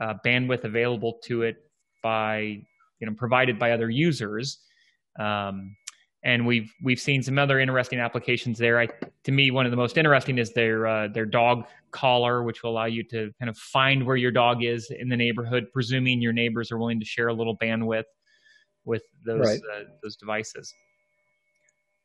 uh, 0.00 0.14
bandwidth 0.26 0.64
available 0.64 1.18
to 1.24 1.42
it 1.42 1.56
by 2.02 2.40
you 2.40 3.06
know 3.06 3.14
provided 3.16 3.58
by 3.58 3.70
other 3.70 3.88
users. 3.88 4.58
Um, 5.18 5.76
and 6.22 6.46
we've 6.46 6.72
we've 6.82 7.00
seen 7.00 7.22
some 7.22 7.38
other 7.38 7.58
interesting 7.58 7.98
applications 7.98 8.58
there. 8.58 8.78
I, 8.78 8.88
to 9.24 9.32
me, 9.32 9.50
one 9.50 9.64
of 9.64 9.70
the 9.70 9.76
most 9.76 9.96
interesting 9.96 10.38
is 10.38 10.52
their 10.52 10.86
uh, 10.86 11.08
their 11.08 11.26
dog 11.26 11.64
collar, 11.90 12.42
which 12.42 12.62
will 12.62 12.70
allow 12.70 12.84
you 12.84 13.02
to 13.04 13.30
kind 13.38 13.48
of 13.48 13.56
find 13.56 14.04
where 14.04 14.16
your 14.16 14.30
dog 14.30 14.62
is 14.62 14.90
in 14.90 15.08
the 15.08 15.16
neighborhood, 15.16 15.66
presuming 15.72 16.20
your 16.20 16.32
neighbors 16.32 16.70
are 16.70 16.78
willing 16.78 17.00
to 17.00 17.06
share 17.06 17.28
a 17.28 17.34
little 17.34 17.56
bandwidth 17.56 18.04
with 18.84 19.02
those 19.24 19.46
right. 19.46 19.60
uh, 19.74 19.84
those 20.02 20.16
devices. 20.16 20.74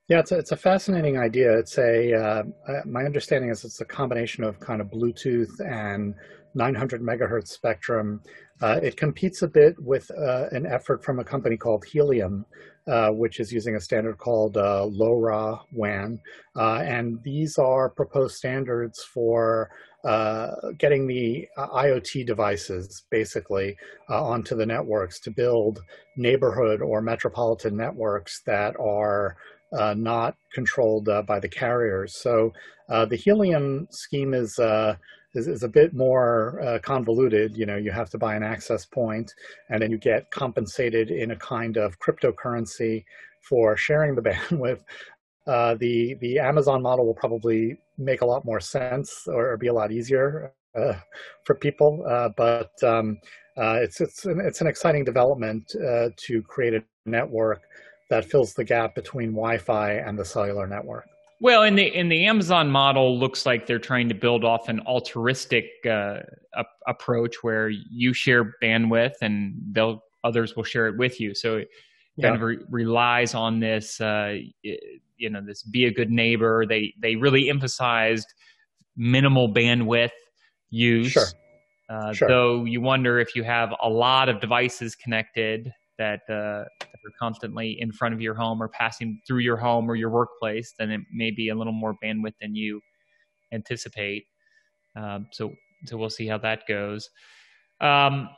Yeah, 0.08 0.20
it's 0.20 0.32
a, 0.32 0.38
it's 0.38 0.52
a 0.52 0.58
fascinating 0.58 1.18
idea. 1.18 1.58
It's 1.58 1.80
a 1.80 2.14
uh, 2.14 2.44
uh 2.68 2.82
my 2.86 3.06
understanding 3.06 3.50
is 3.50 3.66
it's 3.66 3.82
a 3.82 3.86
combination 3.86 4.44
of 4.44 4.60
kind 4.60 4.80
of 4.80 4.88
Bluetooth 4.88 5.60
and 5.60 6.14
900 6.54 7.02
megahertz 7.02 7.48
spectrum. 7.48 8.22
Uh, 8.62 8.80
it 8.82 8.96
competes 8.98 9.42
a 9.42 9.48
bit 9.48 9.76
with 9.80 10.10
uh, 10.12 10.46
an 10.52 10.66
effort 10.66 11.04
from 11.04 11.20
a 11.20 11.24
company 11.24 11.58
called 11.58 11.84
Helium, 11.86 12.46
uh, 12.88 13.10
which 13.10 13.40
is 13.40 13.52
using 13.52 13.76
a 13.76 13.82
standard 13.82 14.18
called 14.18 14.56
uh, 14.58 14.86
LoRa 14.86 15.60
WAN. 15.72 16.20
Uh, 16.56 16.84
and 16.86 17.20
these 17.24 17.58
are 17.58 17.90
proposed 17.90 18.36
standards 18.36 19.04
for 19.04 19.70
uh, 20.06 20.52
getting 20.78 21.08
the 21.08 21.48
IoT 21.58 22.28
devices 22.28 23.04
basically 23.10 23.76
onto 24.08 24.56
the 24.56 24.66
networks 24.66 25.20
to 25.20 25.32
build 25.32 25.80
neighborhood 26.16 26.80
or 26.82 27.02
metropolitan 27.02 27.76
networks 27.76 28.44
that 28.46 28.76
are 28.80 29.36
not 29.96 30.36
controlled 30.54 31.10
by 31.28 31.40
the 31.40 31.50
carriers. 31.50 32.16
So 32.16 32.54
the 32.90 33.16
Helium 33.16 33.88
scheme 33.92 34.34
is 34.34 34.60
is, 35.36 35.64
a 35.64 35.68
bit 35.68 35.94
more 35.94 36.62
uh, 36.62 36.80
convoluted. 36.80 37.58
You 37.58 37.66
know, 37.66 37.76
you 37.76 37.92
have 37.92 38.10
to 38.12 38.18
buy 38.18 38.36
an 38.36 38.44
access 38.44 38.86
point 38.86 39.34
and 39.70 39.82
then 39.82 39.92
you 39.92 39.98
get 39.98 40.32
compensated 40.32 41.12
in 41.12 41.32
a 41.32 41.36
kind 41.36 41.78
of 41.78 42.00
cryptocurrency 42.00 43.04
for 43.42 43.78
sharing 43.78 44.16
the 44.16 44.22
bandwidth. 44.30 44.82
Uh, 45.48 45.76
the 45.76 46.16
the 46.22 46.40
Amazon 46.40 46.82
model 46.82 47.06
will 47.06 47.14
probably 47.14 47.78
make 47.98 48.22
a 48.22 48.26
lot 48.26 48.44
more 48.46 48.60
sense 48.60 49.28
or, 49.28 49.56
be 49.58 49.68
a 49.68 49.74
lot 49.74 49.92
easier 49.92 50.52
uh, 50.76 50.94
for 51.44 51.56
people, 51.56 52.04
uh, 52.10 52.30
but 52.36 52.72
um, 52.84 53.18
uh, 53.56 53.78
it's 53.80 54.02
it's 54.02 54.26
an, 54.26 54.42
it's 54.44 54.62
an 54.62 54.68
exciting 54.68 55.04
development 55.04 55.72
uh, 55.88 56.10
to 56.18 56.42
create 56.44 56.74
a 56.74 56.84
network 57.06 57.62
that 58.10 58.26
fills 58.26 58.54
the 58.54 58.64
gap 58.64 58.96
between 58.96 59.32
Wi-Fi 59.32 59.94
and 59.94 60.18
the 60.18 60.26
cellular 60.26 60.68
network. 60.68 61.06
Well, 61.42 61.64
in 61.64 61.76
the 61.76 61.86
in 61.86 62.08
the 62.08 62.26
Amazon 62.26 62.72
model, 62.72 63.20
looks 63.20 63.46
like 63.46 63.68
they're 63.68 63.78
trying 63.78 64.08
to 64.10 64.16
build 64.16 64.46
off 64.46 64.70
an 64.70 64.80
altruistic 64.82 65.66
uh, 65.90 66.20
approach 66.88 67.44
where 67.44 67.70
you 67.70 68.14
share 68.14 68.54
bandwidth 68.64 69.16
and 69.22 69.56
they'll 69.72 70.02
others 70.24 70.56
will 70.56 70.64
share 70.64 70.88
it 70.88 70.98
with 70.98 71.20
you. 71.20 71.36
So 71.36 71.58
it 71.58 71.68
yeah. 72.16 72.30
kind 72.30 72.36
of 72.36 72.42
re- 72.42 72.58
relies 72.70 73.34
on 73.36 73.60
this, 73.60 74.00
uh, 74.00 74.38
you 74.64 75.30
know, 75.30 75.42
this 75.46 75.64
be 75.64 75.86
a 75.86 75.92
good 75.92 76.10
neighbor. 76.10 76.66
They 76.66 76.94
they 77.00 77.16
really 77.16 77.50
emphasized 77.50 78.34
minimal 78.96 79.54
bandwidth 79.54 80.12
use. 80.70 81.12
Sure. 81.12 81.26
Uh, 81.90 82.14
sure. 82.14 82.28
Though 82.28 82.64
you 82.64 82.82
wonder 82.82 83.20
if 83.20 83.36
you 83.36 83.44
have 83.44 83.74
a 83.84 83.90
lot 83.90 84.30
of 84.30 84.40
devices 84.40 84.96
connected 84.96 85.72
that, 85.98 86.22
uh, 86.30 86.64
that 86.80 87.00
are 87.06 87.14
constantly 87.20 87.78
in 87.80 87.92
front 87.92 88.14
of 88.14 88.22
your 88.22 88.34
home 88.34 88.62
or 88.62 88.68
passing 88.68 89.22
through 89.28 89.40
your 89.40 89.58
home 89.58 89.90
or 89.90 89.96
your 89.96 90.10
workplace, 90.10 90.74
then 90.78 90.92
it 90.92 91.02
may 91.14 91.32
be 91.32 91.50
a 91.50 91.56
little 91.56 91.74
more 91.74 91.96
bandwidth 92.04 92.34
than 92.42 92.56
you 92.56 92.82
anticipate. 93.54 94.24
Um, 94.96 95.28
so, 95.32 95.54
so 95.86 95.98
we'll 95.98 96.10
see 96.10 96.28
how 96.28 96.38
that 96.40 96.64
goes. 96.68 97.10
Um, 97.82 98.30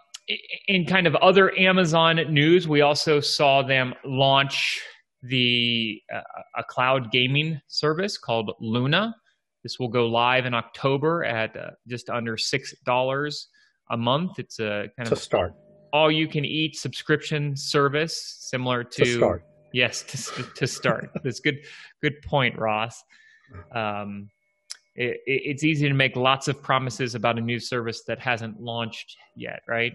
in 0.68 0.86
kind 0.86 1.08
of 1.08 1.16
other 1.16 1.58
Amazon 1.58 2.18
news, 2.30 2.68
we 2.68 2.82
also 2.82 3.20
saw 3.20 3.62
them 3.62 3.94
launch 4.04 4.82
the 5.24 6.02
uh, 6.14 6.22
a 6.58 6.64
cloud 6.64 7.12
gaming 7.12 7.60
service 7.68 8.18
called 8.18 8.52
Luna. 8.60 9.16
This 9.64 9.80
will 9.80 9.88
go 9.88 10.08
live 10.08 10.46
in 10.46 10.54
October 10.54 11.24
at 11.24 11.56
uh, 11.56 11.72
just 11.88 12.10
under 12.10 12.38
six 12.38 12.74
dollars 12.86 13.48
a 13.90 13.98
month. 13.98 14.38
It's 14.38 14.60
a 14.60 14.88
kind 14.98 15.08
to 15.08 15.14
of 15.14 15.20
start 15.20 15.54
all 15.94 16.12
you 16.12 16.28
can 16.28 16.46
eat 16.46 16.76
subscription 16.76 17.56
service 17.56 18.38
similar 18.40 18.84
to, 18.84 19.04
to 19.04 19.16
start. 19.16 19.46
yes 19.74 20.04
to, 20.04 20.44
to 20.56 20.68
start 20.68 21.10
that's 21.24 21.40
good 21.40 21.60
good 22.02 22.22
point 22.22 22.58
ross 22.58 23.04
um, 23.74 24.30
it, 24.96 25.20
it's 25.26 25.64
easy 25.64 25.88
to 25.88 25.94
make 25.94 26.16
lots 26.16 26.48
of 26.48 26.62
promises 26.62 27.16
about 27.16 27.38
a 27.38 27.42
new 27.42 27.60
service 27.60 28.04
that 28.04 28.20
hasn't 28.20 28.60
launched 28.60 29.18
yet 29.36 29.62
right 29.68 29.94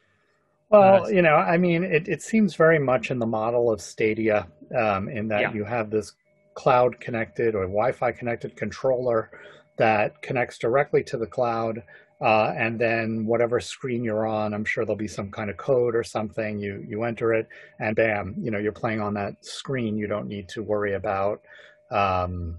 well 0.70 1.04
uh, 1.04 1.08
you 1.08 1.22
know 1.22 1.36
i 1.36 1.56
mean 1.56 1.84
it, 1.84 2.08
it 2.08 2.22
seems 2.22 2.54
very 2.54 2.78
much 2.78 3.10
in 3.10 3.18
the 3.18 3.26
model 3.26 3.70
of 3.70 3.80
stadia 3.80 4.46
um, 4.76 5.08
in 5.08 5.28
that 5.28 5.40
yeah. 5.40 5.52
you 5.52 5.64
have 5.64 5.90
this 5.90 6.12
cloud 6.54 6.98
connected 7.00 7.54
or 7.54 7.62
wi-fi 7.62 8.10
connected 8.10 8.56
controller 8.56 9.30
that 9.76 10.20
connects 10.22 10.58
directly 10.58 11.02
to 11.04 11.16
the 11.16 11.26
cloud 11.26 11.82
uh, 12.20 12.52
and 12.56 12.78
then 12.78 13.24
whatever 13.26 13.60
screen 13.60 14.02
you're 14.02 14.26
on, 14.26 14.52
I'm 14.52 14.64
sure 14.64 14.84
there'll 14.84 14.96
be 14.96 15.06
some 15.06 15.30
kind 15.30 15.50
of 15.50 15.56
code 15.56 15.94
or 15.94 16.02
something. 16.02 16.58
You 16.58 16.84
you 16.86 17.04
enter 17.04 17.32
it, 17.32 17.48
and 17.78 17.94
bam, 17.94 18.34
you 18.38 18.50
know 18.50 18.58
you're 18.58 18.72
playing 18.72 19.00
on 19.00 19.14
that 19.14 19.44
screen. 19.44 19.96
You 19.96 20.08
don't 20.08 20.26
need 20.26 20.48
to 20.50 20.62
worry 20.62 20.94
about, 20.94 21.42
um, 21.90 22.58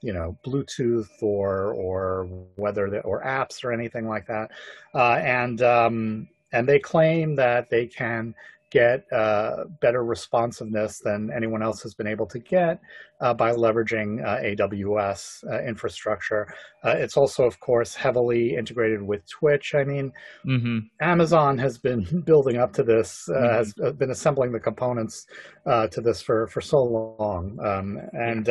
you 0.00 0.12
know, 0.12 0.38
Bluetooth 0.46 1.08
or 1.22 1.74
or 1.74 2.24
whether 2.56 2.88
the, 2.88 3.00
or 3.00 3.24
apps 3.24 3.64
or 3.64 3.72
anything 3.72 4.08
like 4.08 4.26
that. 4.28 4.52
Uh, 4.94 5.14
and 5.14 5.60
um, 5.62 6.28
and 6.52 6.68
they 6.68 6.78
claim 6.78 7.34
that 7.36 7.68
they 7.68 7.86
can 7.86 8.34
get 8.70 9.04
uh, 9.12 9.64
better 9.80 10.04
responsiveness 10.04 11.00
than 11.00 11.30
anyone 11.36 11.62
else 11.62 11.82
has 11.82 11.94
been 11.94 12.06
able 12.06 12.26
to 12.26 12.38
get 12.38 12.80
uh, 13.20 13.34
by 13.34 13.52
leveraging 13.52 14.24
uh, 14.24 14.38
AWS 14.40 15.44
uh, 15.50 15.62
infrastructure. 15.62 16.46
Uh, 16.84 16.94
it's 16.96 17.16
also, 17.16 17.44
of 17.44 17.58
course, 17.60 17.94
heavily 17.94 18.54
integrated 18.56 19.02
with 19.02 19.28
Twitch. 19.28 19.74
I 19.74 19.84
mean, 19.84 20.12
mm-hmm. 20.46 20.78
Amazon 21.00 21.58
has 21.58 21.78
been 21.78 22.22
building 22.26 22.56
up 22.56 22.72
to 22.74 22.82
this, 22.82 23.28
uh, 23.28 23.32
mm-hmm. 23.32 23.54
has 23.54 23.94
been 23.96 24.10
assembling 24.10 24.52
the 24.52 24.60
components 24.60 25.26
to 25.66 26.00
this 26.00 26.22
for, 26.22 26.46
for 26.48 26.60
so 26.60 26.78
long, 26.78 27.58
um, 27.64 27.98
and 28.12 28.48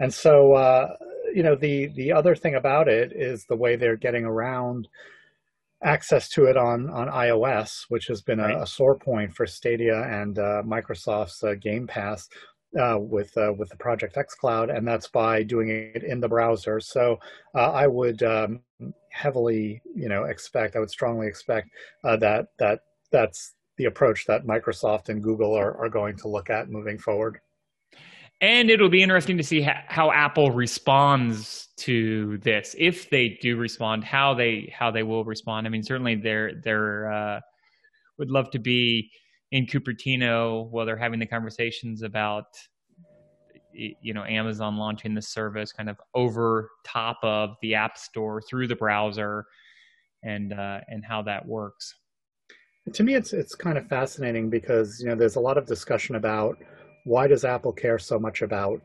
and 0.00 0.12
so 0.12 0.96
you 1.34 1.42
know 1.42 1.54
the 1.54 1.88
the 1.94 2.12
other 2.12 2.34
thing 2.34 2.54
about 2.54 2.88
it 2.88 3.12
is 3.14 3.44
the 3.48 3.56
way 3.56 3.76
they're 3.76 3.96
getting 3.96 4.24
around 4.24 4.88
access 5.82 6.28
to 6.30 6.44
it 6.46 6.56
on 6.56 6.90
on 6.90 7.08
iOS, 7.08 7.84
which 7.88 8.06
has 8.06 8.22
been 8.22 8.38
right. 8.38 8.54
a, 8.54 8.62
a, 8.62 8.66
sore 8.66 8.96
point 8.96 9.34
for 9.34 9.46
Stadia 9.46 10.02
and 10.02 10.38
uh, 10.38 10.62
Microsoft's 10.64 11.42
uh, 11.42 11.54
Game 11.60 11.86
Pass 11.86 12.28
uh, 12.78 12.98
with 12.98 13.36
uh, 13.36 13.52
with 13.56 13.68
the 13.70 13.76
Project 13.76 14.16
xCloud, 14.16 14.76
and 14.76 14.86
that's 14.86 15.08
by 15.08 15.42
doing 15.42 15.68
it 15.94 16.02
in 16.02 16.20
the 16.20 16.28
browser. 16.28 16.80
So 16.80 17.18
uh, 17.54 17.70
I 17.70 17.86
would 17.86 18.22
um, 18.22 18.60
heavily, 19.10 19.80
you 19.94 20.08
know, 20.08 20.24
expect 20.24 20.76
I 20.76 20.80
would 20.80 20.90
strongly 20.90 21.26
expect 21.26 21.68
uh, 22.04 22.16
that 22.16 22.46
that 22.58 22.80
that's 23.10 23.54
the 23.76 23.86
approach 23.86 24.26
that 24.26 24.44
Microsoft 24.44 25.08
and 25.08 25.22
Google 25.22 25.54
are, 25.54 25.76
are 25.82 25.88
going 25.88 26.16
to 26.16 26.28
look 26.28 26.50
at 26.50 26.68
moving 26.68 26.98
forward. 26.98 27.40
And 28.40 28.70
it'll 28.70 28.88
be 28.88 29.02
interesting 29.02 29.36
to 29.38 29.42
see 29.42 29.60
how 29.62 30.12
Apple 30.12 30.52
responds 30.52 31.68
to 31.78 32.38
this, 32.38 32.76
if 32.78 33.10
they 33.10 33.38
do 33.40 33.56
respond, 33.56 34.04
how 34.04 34.32
they 34.32 34.72
how 34.76 34.92
they 34.92 35.02
will 35.02 35.24
respond. 35.24 35.66
I 35.66 35.70
mean, 35.70 35.82
certainly 35.82 36.14
they're 36.14 36.52
they're 36.62 37.12
uh, 37.12 37.40
would 38.18 38.30
love 38.30 38.50
to 38.52 38.60
be 38.60 39.10
in 39.50 39.66
Cupertino 39.66 40.68
while 40.70 40.86
they're 40.86 40.96
having 40.96 41.18
the 41.18 41.26
conversations 41.26 42.02
about 42.02 42.46
you 43.72 44.14
know 44.14 44.24
Amazon 44.24 44.76
launching 44.76 45.14
the 45.14 45.22
service 45.22 45.72
kind 45.72 45.88
of 45.88 46.00
over 46.14 46.70
top 46.84 47.18
of 47.22 47.56
the 47.62 47.74
App 47.74 47.98
Store 47.98 48.40
through 48.40 48.68
the 48.68 48.76
browser, 48.76 49.46
and 50.22 50.52
uh, 50.52 50.80
and 50.88 51.04
how 51.04 51.22
that 51.22 51.46
works. 51.46 51.94
To 52.92 53.02
me, 53.02 53.14
it's 53.14 53.32
it's 53.32 53.54
kind 53.54 53.78
of 53.78 53.88
fascinating 53.88 54.48
because 54.48 55.00
you 55.00 55.08
know 55.08 55.14
there's 55.14 55.36
a 55.36 55.40
lot 55.40 55.58
of 55.58 55.66
discussion 55.66 56.14
about 56.14 56.58
why 57.08 57.26
does 57.26 57.44
Apple 57.44 57.72
care 57.72 57.98
so 57.98 58.18
much 58.18 58.42
about 58.42 58.82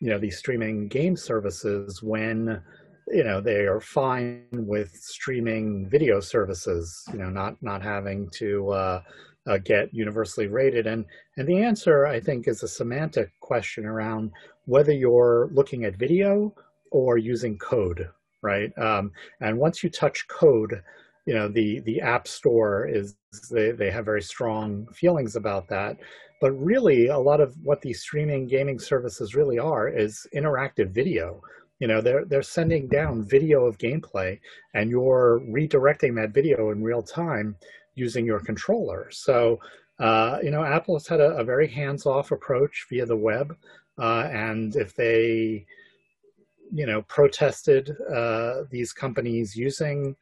you 0.00 0.10
know 0.10 0.18
these 0.18 0.38
streaming 0.38 0.88
game 0.88 1.16
services 1.16 2.02
when 2.02 2.62
you 3.08 3.24
know 3.24 3.40
they 3.40 3.66
are 3.66 3.80
fine 3.80 4.46
with 4.52 4.94
streaming 4.94 5.88
video 5.90 6.20
services 6.20 7.04
you 7.12 7.18
know 7.18 7.30
not 7.30 7.60
not 7.62 7.82
having 7.82 8.28
to 8.30 8.70
uh, 8.70 9.02
uh, 9.46 9.58
get 9.58 9.92
universally 9.92 10.46
rated? 10.46 10.86
And 10.86 11.04
and 11.36 11.48
the 11.48 11.62
answer 11.62 12.06
i 12.06 12.20
think 12.20 12.48
is 12.48 12.62
a 12.62 12.68
semantic 12.68 13.32
question 13.40 13.84
around 13.86 14.30
whether 14.66 14.92
you're 14.92 15.50
looking 15.52 15.84
at 15.84 15.96
video 15.96 16.54
or 16.90 17.18
using 17.18 17.58
code 17.58 18.08
right? 18.44 18.76
Um, 18.78 19.10
and 19.40 19.58
once 19.58 19.82
you 19.82 19.88
touch 19.88 20.28
code 20.28 20.82
you 21.26 21.34
know 21.34 21.48
the 21.48 21.80
the 21.80 22.00
app 22.00 22.28
store 22.28 22.86
is 22.86 23.16
they, 23.50 23.70
they 23.70 23.90
have 23.90 24.04
very 24.04 24.22
strong 24.22 24.86
feelings 24.92 25.36
about 25.36 25.68
that 25.68 25.96
but 26.44 26.52
really, 26.52 27.06
a 27.06 27.18
lot 27.18 27.40
of 27.40 27.54
what 27.62 27.80
these 27.80 28.02
streaming 28.02 28.46
gaming 28.46 28.78
services 28.78 29.34
really 29.34 29.58
are 29.58 29.88
is 29.88 30.26
interactive 30.34 30.90
video. 30.90 31.40
You 31.78 31.88
know, 31.88 32.02
they're 32.02 32.26
they're 32.26 32.42
sending 32.42 32.86
down 32.86 33.24
video 33.26 33.64
of 33.64 33.78
gameplay, 33.78 34.38
and 34.74 34.90
you're 34.90 35.40
redirecting 35.48 36.14
that 36.16 36.34
video 36.34 36.70
in 36.70 36.82
real 36.82 37.02
time 37.02 37.56
using 37.94 38.26
your 38.26 38.40
controller. 38.40 39.08
So, 39.10 39.58
uh, 39.98 40.38
you 40.42 40.50
know, 40.50 40.62
Apple 40.62 40.96
has 40.96 41.06
had 41.06 41.20
a, 41.20 41.30
a 41.36 41.44
very 41.44 41.66
hands-off 41.66 42.30
approach 42.30 42.86
via 42.90 43.06
the 43.06 43.16
web, 43.16 43.56
uh, 43.98 44.28
and 44.30 44.76
if 44.76 44.94
they, 44.94 45.64
you 46.72 46.84
know, 46.84 47.00
protested 47.02 47.90
uh, 48.14 48.64
these 48.70 48.92
companies 48.92 49.56
using 49.56 50.14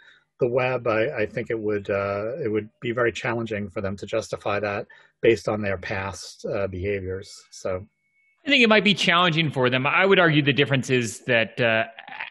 the 0.42 0.49
web, 0.49 0.87
I, 0.88 1.22
I 1.22 1.26
think 1.26 1.50
it 1.50 1.58
would 1.58 1.88
uh, 1.88 2.37
it 2.44 2.50
would 2.50 2.68
be 2.80 2.92
very 2.92 3.12
challenging 3.12 3.70
for 3.70 3.80
them 3.80 3.96
to 3.96 4.06
justify 4.06 4.58
that 4.61 4.87
based 5.20 5.49
on 5.49 5.62
their 5.62 5.78
past 5.78 6.44
uh, 6.44 6.66
behaviors. 6.66 7.32
So, 7.50 7.87
I 8.44 8.50
think 8.50 8.64
it 8.64 8.68
might 8.68 8.82
be 8.82 8.94
challenging 8.94 9.52
for 9.52 9.70
them. 9.70 9.87
I 9.87 10.04
would 10.04 10.18
argue 10.18 10.42
the 10.42 10.52
difference 10.52 10.90
is 10.90 11.20
that 11.26 11.61
uh, 11.61 11.84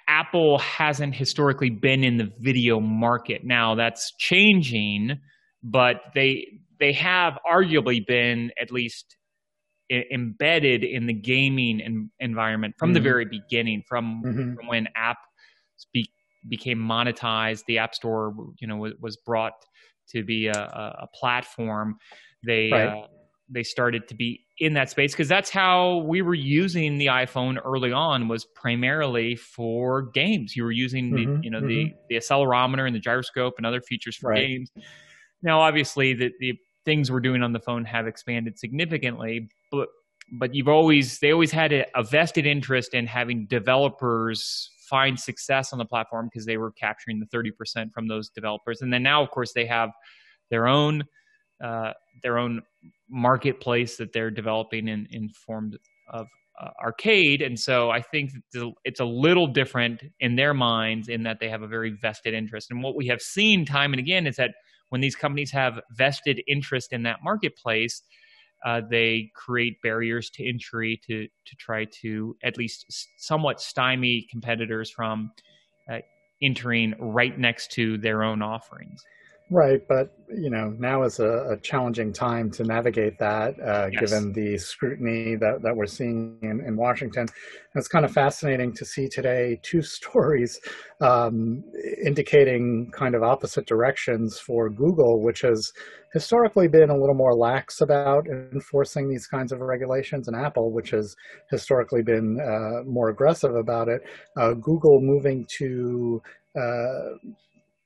Apple 0.09 0.59
hasn't 0.59 1.15
historically 1.15 1.69
been 1.69 2.03
in 2.03 2.17
the 2.17 2.29
video 2.39 2.81
market. 2.81 3.45
Now 3.45 3.75
that's 3.75 4.11
changing, 4.19 5.17
but 5.63 6.01
they 6.13 6.45
they 6.79 6.91
have 6.93 7.39
arguably 7.49 8.05
been 8.05 8.51
at 8.61 8.71
least 8.71 9.15
embedded 10.11 10.83
in 10.83 11.05
the 11.05 11.13
gaming 11.13 12.09
environment 12.19 12.75
from 12.77 12.89
mm-hmm. 12.89 12.93
the 12.95 12.99
very 13.01 13.25
beginning, 13.25 13.83
from, 13.87 14.21
mm-hmm. 14.25 14.55
from 14.55 14.67
when 14.67 14.87
app 14.95 15.17
speak 15.75 16.09
became 16.47 16.77
monetized. 16.77 17.65
The 17.65 17.77
App 17.79 17.95
Store, 17.95 18.33
you 18.59 18.67
know, 18.67 18.77
was, 18.77 18.93
was 18.99 19.17
brought 19.17 19.53
to 20.09 20.23
be 20.23 20.47
a, 20.47 20.53
a 20.53 21.07
platform. 21.13 21.97
They 22.45 22.69
right. 22.71 22.87
uh, 22.87 23.07
they 23.49 23.63
started 23.63 24.07
to 24.07 24.15
be 24.15 24.45
in 24.59 24.73
that 24.73 24.89
space 24.89 25.11
because 25.11 25.27
that's 25.27 25.49
how 25.49 25.97
we 26.07 26.21
were 26.21 26.33
using 26.33 26.97
the 26.97 27.07
iPhone 27.07 27.57
early 27.63 27.91
on 27.91 28.27
was 28.27 28.45
primarily 28.55 29.35
for 29.35 30.03
games. 30.13 30.55
You 30.55 30.63
were 30.63 30.71
using 30.71 31.11
the 31.11 31.25
mm-hmm, 31.25 31.43
you 31.43 31.49
know 31.49 31.59
mm-hmm. 31.59 31.67
the 31.67 31.93
the 32.09 32.15
accelerometer 32.15 32.85
and 32.85 32.95
the 32.95 32.99
gyroscope 32.99 33.55
and 33.57 33.65
other 33.65 33.81
features 33.81 34.15
for 34.15 34.31
right. 34.31 34.47
games. 34.47 34.71
Now, 35.43 35.61
obviously, 35.61 36.13
the 36.13 36.31
the 36.39 36.53
things 36.85 37.11
we're 37.11 37.19
doing 37.19 37.43
on 37.43 37.53
the 37.53 37.59
phone 37.59 37.85
have 37.85 38.07
expanded 38.07 38.57
significantly, 38.57 39.49
but 39.71 39.89
but 40.31 40.55
you've 40.55 40.69
always 40.69 41.19
they 41.19 41.31
always 41.31 41.51
had 41.51 41.73
a, 41.73 41.85
a 41.95 42.03
vested 42.03 42.45
interest 42.45 42.93
in 42.93 43.05
having 43.05 43.47
developers 43.47 44.69
find 44.91 45.19
success 45.19 45.71
on 45.73 45.79
the 45.79 45.85
platform 45.85 46.29
because 46.31 46.45
they 46.45 46.57
were 46.57 46.71
capturing 46.71 47.19
the 47.19 47.25
30% 47.35 47.91
from 47.91 48.07
those 48.07 48.29
developers. 48.29 48.81
And 48.81 48.93
then 48.93 49.01
now, 49.01 49.23
of 49.23 49.31
course, 49.31 49.53
they 49.53 49.65
have 49.65 49.89
their 50.51 50.67
own 50.67 51.03
uh, 51.63 51.93
their 52.23 52.39
own 52.39 52.61
marketplace 53.07 53.97
that 53.97 54.13
they're 54.13 54.31
developing 54.31 54.87
in, 54.87 55.07
in 55.11 55.29
form 55.29 55.73
of 56.11 56.25
uh, 56.59 56.69
arcade. 56.83 57.41
And 57.41 57.59
so 57.59 57.91
I 57.91 58.01
think 58.01 58.31
it's 58.83 58.99
a 58.99 59.05
little 59.05 59.47
different 59.47 60.01
in 60.19 60.35
their 60.35 60.53
minds 60.55 61.07
in 61.07 61.23
that 61.23 61.39
they 61.39 61.49
have 61.49 61.61
a 61.61 61.67
very 61.67 61.91
vested 61.91 62.33
interest. 62.33 62.71
And 62.71 62.81
what 62.81 62.95
we 62.95 63.07
have 63.07 63.21
seen 63.21 63.65
time 63.65 63.93
and 63.93 63.99
again 63.99 64.25
is 64.25 64.37
that 64.37 64.51
when 64.89 65.01
these 65.01 65.15
companies 65.15 65.51
have 65.51 65.79
vested 65.91 66.41
interest 66.47 66.93
in 66.93 67.03
that 67.03 67.19
marketplace, 67.23 68.01
uh, 68.65 68.81
they 68.89 69.31
create 69.35 69.81
barriers 69.81 70.29
to 70.29 70.47
entry 70.47 70.99
to 71.07 71.27
to 71.45 71.55
try 71.57 71.85
to 71.85 72.35
at 72.43 72.57
least 72.57 72.85
somewhat 73.17 73.61
stymie 73.61 74.27
competitors 74.29 74.91
from 74.91 75.31
uh, 75.91 75.99
entering 76.41 76.93
right 76.99 77.37
next 77.37 77.71
to 77.71 77.97
their 77.97 78.23
own 78.23 78.41
offerings. 78.41 79.03
Right, 79.53 79.85
but 79.85 80.13
you 80.33 80.49
know 80.49 80.73
now 80.79 81.03
is 81.03 81.19
a, 81.19 81.49
a 81.49 81.57
challenging 81.57 82.13
time 82.13 82.49
to 82.51 82.63
navigate 82.63 83.19
that, 83.19 83.59
uh, 83.59 83.89
yes. 83.91 83.99
given 83.99 84.31
the 84.31 84.57
scrutiny 84.57 85.35
that, 85.35 85.61
that 85.61 85.75
we're 85.75 85.87
seeing 85.87 86.37
in, 86.41 86.61
in 86.65 86.77
Washington. 86.77 87.23
And 87.23 87.29
it's 87.75 87.89
kind 87.89 88.05
of 88.05 88.13
fascinating 88.13 88.71
to 88.71 88.85
see 88.85 89.09
today 89.09 89.59
two 89.61 89.81
stories 89.97 90.57
um, 91.01 91.65
indicating 92.01 92.91
kind 92.93 93.13
of 93.13 93.23
opposite 93.23 93.65
directions 93.65 94.39
for 94.39 94.69
Google, 94.69 95.21
which 95.21 95.41
has 95.41 95.73
historically 96.13 96.69
been 96.69 96.89
a 96.89 96.97
little 96.97 97.13
more 97.13 97.35
lax 97.35 97.81
about 97.81 98.27
enforcing 98.27 99.09
these 99.09 99.27
kinds 99.27 99.51
of 99.51 99.59
regulations, 99.59 100.29
and 100.29 100.37
Apple, 100.37 100.71
which 100.71 100.91
has 100.91 101.13
historically 101.49 102.03
been 102.03 102.39
uh, 102.39 102.89
more 102.89 103.09
aggressive 103.09 103.53
about 103.57 103.89
it. 103.89 104.01
Uh, 104.37 104.53
Google 104.53 105.01
moving 105.01 105.45
to 105.57 106.21
uh, 106.57 107.17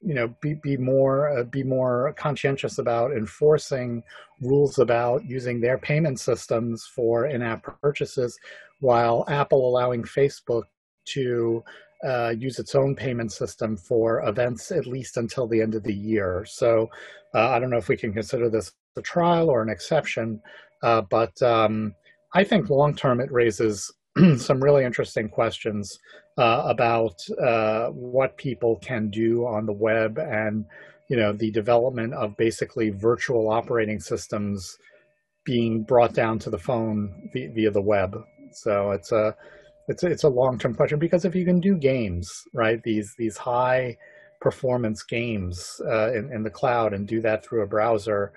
you 0.05 0.13
know 0.13 0.27
be 0.39 0.53
be 0.53 0.77
more 0.77 1.37
uh, 1.37 1.43
be 1.43 1.63
more 1.63 2.13
conscientious 2.17 2.77
about 2.77 3.11
enforcing 3.11 4.03
rules 4.41 4.79
about 4.79 5.25
using 5.25 5.59
their 5.59 5.77
payment 5.77 6.19
systems 6.19 6.85
for 6.95 7.25
in-app 7.25 7.63
purchases, 7.81 8.37
while 8.79 9.25
Apple 9.27 9.67
allowing 9.67 10.03
Facebook 10.03 10.63
to 11.05 11.63
uh, 12.05 12.33
use 12.37 12.59
its 12.59 12.75
own 12.75 12.95
payment 12.95 13.31
system 13.31 13.75
for 13.77 14.27
events 14.27 14.71
at 14.71 14.85
least 14.85 15.17
until 15.17 15.47
the 15.47 15.61
end 15.61 15.73
of 15.75 15.83
the 15.83 15.93
year. 15.93 16.45
So 16.47 16.89
uh, 17.33 17.49
I 17.49 17.59
don't 17.59 17.69
know 17.69 17.77
if 17.77 17.89
we 17.89 17.97
can 17.97 18.13
consider 18.13 18.49
this 18.49 18.71
a 18.97 19.01
trial 19.01 19.49
or 19.49 19.61
an 19.61 19.69
exception, 19.69 20.41
uh, 20.83 21.01
but 21.01 21.41
um, 21.41 21.93
I 22.33 22.43
think 22.43 22.69
long 22.69 22.95
term 22.95 23.19
it 23.19 23.31
raises 23.31 23.91
some 24.37 24.63
really 24.63 24.85
interesting 24.85 25.27
questions 25.27 25.99
uh, 26.37 26.63
about 26.65 27.21
uh, 27.41 27.87
what 27.89 28.37
people 28.37 28.77
can 28.77 29.09
do 29.09 29.45
on 29.45 29.65
the 29.65 29.73
web 29.73 30.17
and 30.17 30.65
you 31.09 31.17
know 31.17 31.31
the 31.33 31.51
development 31.51 32.13
of 32.13 32.35
basically 32.37 32.89
virtual 32.89 33.49
operating 33.49 33.99
systems 33.99 34.77
being 35.45 35.83
brought 35.83 36.13
down 36.13 36.39
to 36.39 36.49
the 36.49 36.57
phone 36.57 37.29
via, 37.31 37.71
the 37.71 37.81
web. 37.81 38.17
So 38.51 38.91
it's 38.91 39.11
a 39.11 39.35
it's 39.87 40.03
a, 40.03 40.07
it's 40.07 40.23
a 40.23 40.29
long 40.29 40.57
term 40.57 40.73
question 40.73 40.97
because 40.99 41.25
if 41.25 41.35
you 41.35 41.45
can 41.45 41.59
do 41.59 41.75
games, 41.75 42.43
right, 42.53 42.81
these 42.83 43.13
these 43.17 43.37
high 43.37 43.97
performance 44.41 45.03
games 45.03 45.81
uh, 45.87 46.11
in, 46.13 46.31
in 46.33 46.43
the 46.43 46.49
cloud 46.49 46.93
and 46.93 47.07
do 47.07 47.21
that 47.21 47.45
through 47.45 47.63
a 47.63 47.67
browser, 47.67 48.33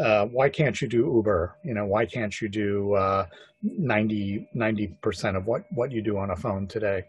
uh, 0.00 0.26
why 0.26 0.48
can't 0.48 0.80
you 0.80 0.88
do 0.88 1.12
Uber? 1.14 1.56
You 1.64 1.74
know, 1.74 1.84
why 1.84 2.06
can't 2.06 2.40
you 2.40 2.48
do 2.48 2.94
uh, 2.94 3.26
90 3.62 4.46
percent 5.02 5.36
of 5.36 5.46
what 5.46 5.64
what 5.74 5.92
you 5.92 6.02
do 6.02 6.16
on 6.16 6.30
a 6.30 6.36
phone 6.36 6.66
today? 6.66 7.04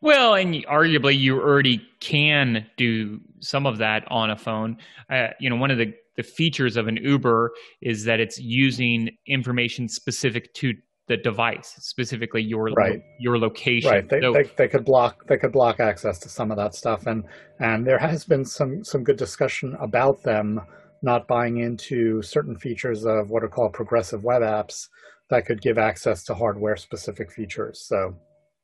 Well, 0.00 0.34
and 0.34 0.54
arguably 0.66 1.18
you 1.18 1.40
already 1.40 1.80
can 2.00 2.66
do 2.76 3.20
some 3.40 3.66
of 3.66 3.78
that 3.78 4.04
on 4.10 4.30
a 4.30 4.36
phone. 4.36 4.76
Uh, 5.10 5.28
you 5.40 5.48
know, 5.48 5.56
one 5.56 5.70
of 5.70 5.78
the 5.78 5.94
the 6.16 6.22
features 6.22 6.76
of 6.76 6.88
an 6.88 6.96
Uber 6.96 7.52
is 7.82 8.04
that 8.04 8.20
it's 8.20 8.38
using 8.38 9.10
information 9.26 9.88
specific 9.88 10.52
to 10.54 10.72
the 11.08 11.16
device, 11.16 11.74
specifically 11.78 12.42
your 12.42 12.64
right. 12.70 13.00
your 13.20 13.38
location. 13.38 13.90
Right. 13.90 14.08
They, 14.08 14.20
so, 14.20 14.32
they, 14.32 14.50
they 14.56 14.68
could 14.68 14.84
block 14.84 15.26
they 15.28 15.36
could 15.36 15.52
block 15.52 15.78
access 15.78 16.18
to 16.20 16.28
some 16.28 16.50
of 16.50 16.56
that 16.56 16.74
stuff, 16.74 17.06
and 17.06 17.24
and 17.60 17.86
there 17.86 17.98
has 17.98 18.24
been 18.24 18.44
some 18.44 18.82
some 18.82 19.04
good 19.04 19.16
discussion 19.16 19.76
about 19.80 20.22
them 20.24 20.60
not 21.02 21.28
buying 21.28 21.58
into 21.58 22.22
certain 22.22 22.56
features 22.56 23.04
of 23.04 23.30
what 23.30 23.42
are 23.44 23.48
called 23.48 23.72
progressive 23.72 24.24
web 24.24 24.42
apps 24.42 24.88
that 25.30 25.46
could 25.46 25.60
give 25.60 25.78
access 25.78 26.24
to 26.24 26.34
hardware 26.34 26.76
specific 26.76 27.32
features. 27.32 27.84
So 27.86 28.14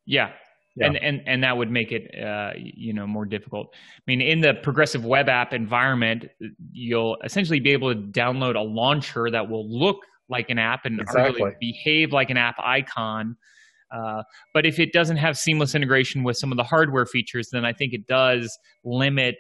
yeah. 0.06 0.30
yeah. 0.76 0.86
And, 0.86 0.96
and 0.96 1.20
and 1.26 1.44
that 1.44 1.56
would 1.56 1.70
make 1.70 1.92
it 1.92 2.10
uh, 2.18 2.52
you 2.56 2.92
know 2.92 3.06
more 3.06 3.24
difficult. 3.24 3.68
I 3.74 4.02
mean, 4.06 4.20
in 4.20 4.40
the 4.40 4.54
progressive 4.54 5.04
web 5.04 5.28
app 5.28 5.52
environment, 5.52 6.26
you'll 6.72 7.16
essentially 7.24 7.60
be 7.60 7.70
able 7.70 7.92
to 7.94 8.00
download 8.00 8.56
a 8.56 8.62
launcher 8.62 9.30
that 9.30 9.48
will 9.48 9.68
look 9.68 9.98
like 10.28 10.50
an 10.50 10.58
app 10.58 10.84
and 10.84 11.00
exactly. 11.00 11.52
behave 11.60 12.12
like 12.12 12.30
an 12.30 12.36
app 12.36 12.56
icon. 12.58 13.36
Uh, 13.94 14.22
but 14.54 14.64
if 14.64 14.78
it 14.78 14.92
doesn't 14.92 15.18
have 15.18 15.36
seamless 15.36 15.74
integration 15.74 16.22
with 16.22 16.38
some 16.38 16.50
of 16.50 16.56
the 16.56 16.64
hardware 16.64 17.04
features, 17.04 17.50
then 17.52 17.66
I 17.66 17.74
think 17.74 17.92
it 17.92 18.06
does 18.06 18.58
limit 18.84 19.36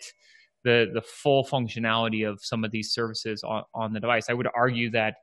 the 0.64 0.90
the 0.92 1.02
full 1.02 1.44
functionality 1.44 2.28
of 2.28 2.40
some 2.42 2.64
of 2.64 2.70
these 2.70 2.92
services 2.92 3.42
on, 3.42 3.64
on 3.74 3.92
the 3.92 4.00
device. 4.00 4.26
I 4.28 4.34
would 4.34 4.48
argue 4.54 4.90
that 4.90 5.14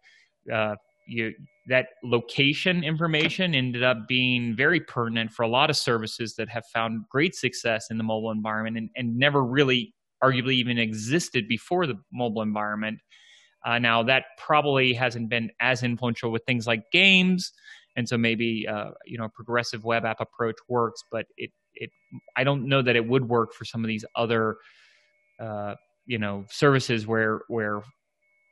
uh, 0.51 0.75
you, 1.07 1.33
that 1.67 1.87
location 2.03 2.83
information 2.83 3.55
ended 3.55 3.83
up 3.83 4.07
being 4.07 4.55
very 4.55 4.79
pertinent 4.79 5.31
for 5.31 5.43
a 5.43 5.47
lot 5.47 5.69
of 5.69 5.77
services 5.77 6.35
that 6.35 6.49
have 6.49 6.63
found 6.73 7.03
great 7.09 7.35
success 7.35 7.87
in 7.89 7.97
the 7.97 8.03
mobile 8.03 8.31
environment 8.31 8.77
and, 8.77 8.89
and 8.95 9.17
never 9.17 9.43
really 9.43 9.93
arguably 10.23 10.53
even 10.53 10.77
existed 10.77 11.47
before 11.47 11.87
the 11.87 11.95
mobile 12.11 12.41
environment. 12.41 12.99
Uh, 13.65 13.79
now 13.79 14.03
that 14.03 14.25
probably 14.37 14.93
hasn't 14.93 15.29
been 15.29 15.49
as 15.59 15.83
influential 15.83 16.31
with 16.31 16.43
things 16.45 16.65
like 16.65 16.83
games, 16.91 17.51
and 17.95 18.07
so 18.07 18.17
maybe 18.17 18.65
uh, 18.67 18.91
you 19.05 19.17
know 19.17 19.25
a 19.25 19.29
progressive 19.29 19.83
web 19.83 20.05
app 20.05 20.21
approach 20.21 20.55
works, 20.69 21.03
but 21.11 21.25
it 21.37 21.51
it 21.73 21.89
I 22.37 22.43
don't 22.43 22.67
know 22.67 22.81
that 22.81 22.95
it 22.95 23.05
would 23.05 23.27
work 23.27 23.53
for 23.53 23.65
some 23.65 23.83
of 23.83 23.87
these 23.87 24.05
other 24.15 24.57
uh, 25.39 25.75
you 26.05 26.17
know 26.17 26.45
services 26.49 27.07
where 27.07 27.41
where 27.47 27.81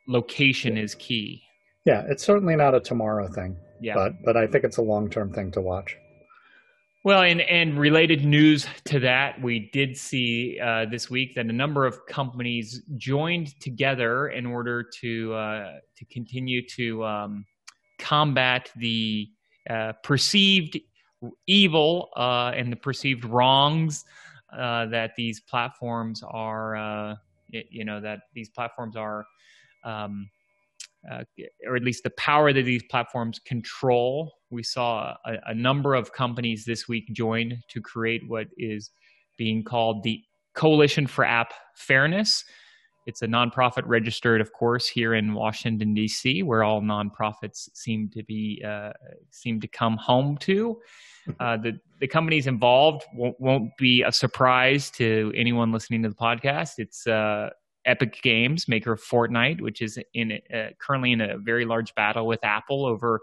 location 0.06 0.76
is 0.76 0.94
key. 0.94 1.42
Yeah, 1.84 2.04
it's 2.08 2.22
certainly 2.22 2.56
not 2.56 2.74
a 2.74 2.80
tomorrow 2.80 3.28
thing. 3.28 3.56
Yeah, 3.80 3.94
but 3.94 4.12
but 4.24 4.36
I 4.36 4.46
think 4.46 4.64
it's 4.64 4.76
a 4.76 4.82
long 4.82 5.10
term 5.10 5.32
thing 5.32 5.50
to 5.52 5.60
watch. 5.60 5.96
Well, 7.04 7.22
and, 7.22 7.40
and 7.40 7.78
related 7.78 8.24
news 8.24 8.66
to 8.86 8.98
that, 9.00 9.40
we 9.40 9.70
did 9.72 9.96
see 9.96 10.58
uh, 10.62 10.86
this 10.90 11.08
week 11.08 11.36
that 11.36 11.46
a 11.46 11.52
number 11.52 11.86
of 11.86 12.04
companies 12.06 12.82
joined 12.96 13.58
together 13.60 14.28
in 14.28 14.44
order 14.44 14.82
to 15.00 15.32
uh, 15.32 15.72
to 15.96 16.04
continue 16.06 16.66
to 16.76 17.04
um, 17.04 17.46
combat 17.98 18.70
the 18.76 19.28
uh, 19.70 19.92
perceived 20.02 20.78
evil 21.46 22.10
uh, 22.16 22.52
and 22.54 22.72
the 22.72 22.76
perceived 22.76 23.24
wrongs 23.24 24.04
uh, 24.52 24.86
that 24.86 25.12
these 25.16 25.40
platforms 25.40 26.22
are, 26.26 26.76
uh, 26.76 27.14
you 27.50 27.84
know, 27.84 28.00
that 28.00 28.20
these 28.34 28.48
platforms 28.48 28.96
are. 28.96 29.26
Um, 29.84 30.30
uh, 31.08 31.22
or 31.66 31.76
at 31.76 31.82
least 31.82 32.02
the 32.02 32.10
power 32.10 32.52
that 32.52 32.64
these 32.64 32.82
platforms 32.90 33.38
control. 33.38 34.34
We 34.50 34.64
saw 34.64 35.14
a, 35.24 35.34
a, 35.46 35.54
number 35.54 35.94
of 35.94 36.12
companies 36.12 36.64
this 36.64 36.88
week 36.88 37.04
join 37.12 37.62
to 37.68 37.80
create 37.80 38.22
what 38.26 38.48
is 38.58 38.90
being 39.36 39.62
called 39.62 40.02
the 40.02 40.20
Coalition 40.54 41.06
for 41.06 41.24
App 41.24 41.52
Fairness. 41.76 42.44
It's 43.08 43.22
a 43.22 43.26
nonprofit 43.26 43.84
registered, 43.86 44.42
of 44.42 44.52
course, 44.52 44.86
here 44.86 45.14
in 45.14 45.32
Washington 45.32 45.94
D.C., 45.94 46.42
where 46.42 46.62
all 46.62 46.82
nonprofits 46.82 47.70
seem 47.72 48.10
to 48.10 48.22
be 48.22 48.62
uh, 48.62 48.92
seem 49.30 49.62
to 49.62 49.66
come 49.66 49.96
home 49.96 50.36
to. 50.40 50.78
Uh, 51.40 51.56
the 51.56 51.80
the 52.00 52.06
companies 52.06 52.46
involved 52.46 53.06
won't, 53.14 53.34
won't, 53.40 53.70
be 53.78 54.02
a 54.02 54.12
surprise 54.12 54.90
to 54.90 55.32
anyone 55.34 55.72
listening 55.72 56.02
to 56.02 56.10
the 56.10 56.14
podcast. 56.14 56.72
It's 56.76 57.06
uh, 57.06 57.48
Epic 57.86 58.20
Games, 58.22 58.68
maker 58.68 58.92
of 58.92 59.02
Fortnite, 59.02 59.62
which 59.62 59.80
is 59.80 59.98
in 60.12 60.38
uh, 60.54 60.66
currently 60.78 61.12
in 61.12 61.22
a 61.22 61.38
very 61.38 61.64
large 61.64 61.94
battle 61.94 62.26
with 62.26 62.44
Apple 62.44 62.84
over 62.84 63.20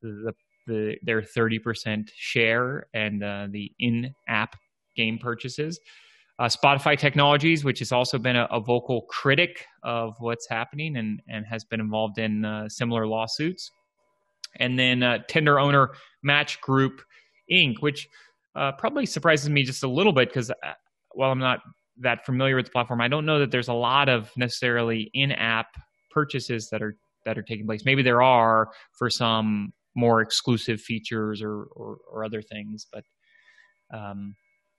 the, 0.00 0.32
the 0.66 0.96
their 1.02 1.20
30% 1.20 2.08
share 2.16 2.86
and 2.94 3.22
uh, 3.22 3.46
the 3.50 3.72
in-app 3.78 4.56
game 4.96 5.18
purchases. 5.18 5.78
Uh, 6.38 6.46
Spotify 6.46 6.96
Technologies, 6.96 7.64
which 7.64 7.80
has 7.80 7.90
also 7.90 8.16
been 8.16 8.36
a, 8.36 8.46
a, 8.52 8.60
vocal 8.60 9.02
critic 9.08 9.66
of 9.82 10.14
what's 10.20 10.48
happening 10.48 10.96
and, 10.96 11.20
and 11.28 11.44
has 11.44 11.64
been 11.64 11.80
involved 11.80 12.18
in 12.18 12.44
uh, 12.44 12.68
similar 12.68 13.08
lawsuits. 13.08 13.72
And 14.60 14.78
then 14.78 15.02
uh, 15.02 15.18
Tinder 15.28 15.58
owner 15.58 15.90
Match 16.22 16.60
Group 16.60 17.02
Inc., 17.50 17.80
which 17.80 18.06
uh, 18.54 18.72
probably 18.72 19.04
surprises 19.04 19.50
me 19.50 19.64
just 19.64 19.82
a 19.82 19.88
little 19.88 20.12
bit 20.12 20.28
because 20.28 20.52
while 21.12 21.32
I'm 21.32 21.38
not 21.40 21.60
that 22.00 22.24
familiar 22.24 22.56
with 22.56 22.66
the 22.66 22.70
platform, 22.70 23.00
I 23.00 23.08
don't 23.08 23.26
know 23.26 23.40
that 23.40 23.50
there's 23.50 23.68
a 23.68 23.74
lot 23.74 24.08
of 24.08 24.30
necessarily 24.36 25.10
in-app 25.14 25.66
purchases 26.10 26.68
that 26.70 26.82
are 26.82 26.96
that 27.24 27.36
are 27.36 27.42
taking 27.42 27.66
place. 27.66 27.84
Maybe 27.84 28.02
there 28.02 28.22
are 28.22 28.68
for 28.96 29.10
some 29.10 29.72
more 29.94 30.20
exclusive 30.20 30.80
features 30.80 31.42
or 31.42 31.64
or, 31.72 31.98
or 32.10 32.24
other 32.24 32.42
things, 32.42 32.86
but 32.92 33.04
um, 33.92 34.34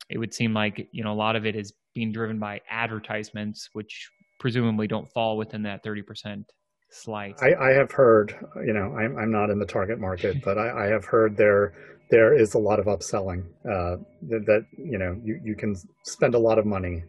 it 0.10 0.18
would 0.18 0.34
seem 0.34 0.54
like 0.54 0.88
you 0.92 1.04
know 1.04 1.12
a 1.12 1.16
lot 1.16 1.36
of 1.36 1.46
it 1.46 1.56
is 1.56 1.74
being 1.94 2.12
driven 2.12 2.40
by 2.40 2.62
advertisements, 2.70 3.70
which 3.74 4.10
presumably 4.40 4.88
don't 4.88 5.10
fall 5.12 5.38
within 5.38 5.64
that 5.64 5.84
thirty 5.84 6.02
percent 6.02 6.46
slice. 6.92 7.36
I, 7.40 7.54
I, 7.54 7.70
have 7.74 7.92
heard, 7.92 8.36
you 8.66 8.74
know, 8.74 8.96
I'm 8.96 9.18
I'm 9.18 9.32
not 9.32 9.52
in 9.52 9.60
the 9.60 9.66
target 9.66 10.00
market, 10.00 10.44
but 10.44 10.58
I, 10.58 10.86
I 10.86 10.88
have 10.88 11.06
heard 11.06 11.38
there 11.38 11.74
there 12.10 12.34
is 12.34 12.56
a 12.56 12.58
lot 12.58 12.80
of 12.80 12.86
upselling 12.86 13.44
uh, 13.66 13.98
that, 14.28 14.46
that, 14.46 14.66
you 14.78 14.98
know 14.98 15.20
you, 15.24 15.40
you 15.44 15.56
can 15.56 15.76
spend 16.04 16.36
a 16.36 16.40
lot 16.40 16.58
of 16.58 16.66
money 16.66 17.04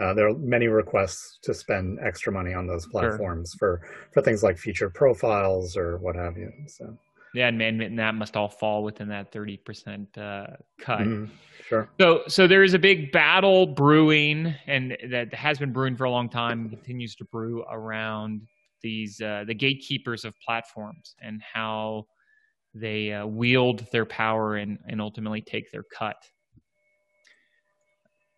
uh, 0.00 0.12
there 0.12 0.28
are 0.28 0.34
many 0.34 0.66
requests 0.66 1.38
to 1.42 1.54
spend 1.54 1.98
extra 2.04 2.32
money 2.32 2.52
on 2.52 2.66
those 2.66 2.86
platforms 2.86 3.54
sure. 3.58 3.80
for 3.80 3.88
for 4.12 4.22
things 4.22 4.42
like 4.42 4.58
feature 4.58 4.90
profiles 4.90 5.76
or 5.76 5.98
what 5.98 6.16
have 6.16 6.36
you 6.36 6.50
so 6.66 6.96
yeah 7.34 7.48
and, 7.48 7.60
and 7.60 7.98
that 7.98 8.14
must 8.14 8.36
all 8.36 8.48
fall 8.48 8.82
within 8.82 9.08
that 9.08 9.32
30% 9.32 10.06
uh, 10.16 10.56
cut 10.78 11.00
mm-hmm. 11.00 11.24
Sure 11.68 11.88
so 12.00 12.22
so 12.28 12.46
there 12.46 12.62
is 12.62 12.74
a 12.74 12.78
big 12.78 13.10
battle 13.12 13.66
brewing 13.66 14.54
and 14.66 14.96
that 15.10 15.32
has 15.32 15.58
been 15.58 15.72
brewing 15.72 15.96
for 15.96 16.04
a 16.04 16.10
long 16.10 16.28
time 16.28 16.60
and 16.62 16.70
continues 16.70 17.14
to 17.16 17.24
brew 17.24 17.64
around 17.70 18.42
these 18.82 19.20
uh, 19.20 19.44
the 19.46 19.54
gatekeepers 19.54 20.24
of 20.24 20.34
platforms 20.44 21.14
and 21.22 21.42
how 21.42 22.06
they 22.74 23.12
uh, 23.12 23.26
wield 23.26 23.86
their 23.92 24.04
power 24.04 24.56
and, 24.56 24.78
and 24.88 25.00
ultimately 25.00 25.40
take 25.40 25.70
their 25.70 25.84
cut. 25.96 26.16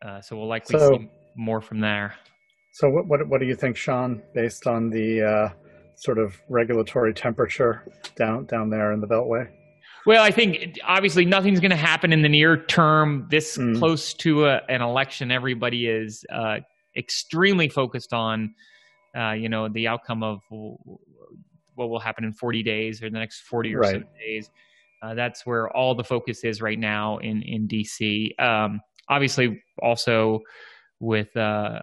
Uh, 0.04 0.20
so 0.20 0.36
we'll 0.36 0.46
likely 0.46 0.78
so, 0.78 0.98
see 0.98 1.10
more 1.36 1.60
from 1.60 1.80
there. 1.80 2.14
So 2.74 2.88
what, 2.88 3.06
what, 3.06 3.26
what 3.28 3.40
do 3.40 3.46
you 3.46 3.56
think, 3.56 3.76
Shawn, 3.76 4.22
based 4.34 4.66
on 4.66 4.90
the 4.90 5.22
uh, 5.22 5.48
sort 5.96 6.18
of 6.18 6.38
regulatory 6.50 7.14
temperature 7.14 7.82
down 8.14 8.44
down 8.44 8.68
there 8.68 8.92
in 8.92 9.00
the 9.00 9.06
Beltway? 9.06 9.50
Well, 10.06 10.22
I 10.22 10.30
think 10.30 10.78
obviously 10.84 11.24
nothing's 11.24 11.58
going 11.58 11.72
to 11.72 11.76
happen 11.76 12.12
in 12.12 12.22
the 12.22 12.28
near 12.28 12.64
term. 12.64 13.26
This 13.28 13.58
mm. 13.58 13.76
close 13.76 14.14
to 14.14 14.46
a, 14.46 14.60
an 14.68 14.80
election, 14.80 15.32
everybody 15.32 15.88
is 15.88 16.24
uh, 16.32 16.58
extremely 16.96 17.68
focused 17.68 18.12
on, 18.12 18.54
uh, 19.16 19.32
you 19.32 19.48
know, 19.48 19.68
the 19.68 19.88
outcome 19.88 20.22
of 20.22 20.40
what 20.48 21.90
will 21.90 21.98
happen 21.98 22.24
in 22.24 22.32
40 22.32 22.62
days 22.62 23.02
or 23.02 23.10
the 23.10 23.18
next 23.18 23.40
40 23.40 23.74
or 23.74 23.80
right. 23.80 23.94
so 23.94 24.02
days. 24.24 24.48
Uh, 25.02 25.14
that's 25.14 25.44
where 25.44 25.68
all 25.76 25.94
the 25.94 26.04
focus 26.04 26.44
is 26.44 26.62
right 26.62 26.78
now 26.78 27.18
in 27.18 27.42
in 27.42 27.68
DC. 27.68 28.40
Um, 28.40 28.80
obviously, 29.08 29.62
also 29.82 30.40
with 31.00 31.36
uh, 31.36 31.80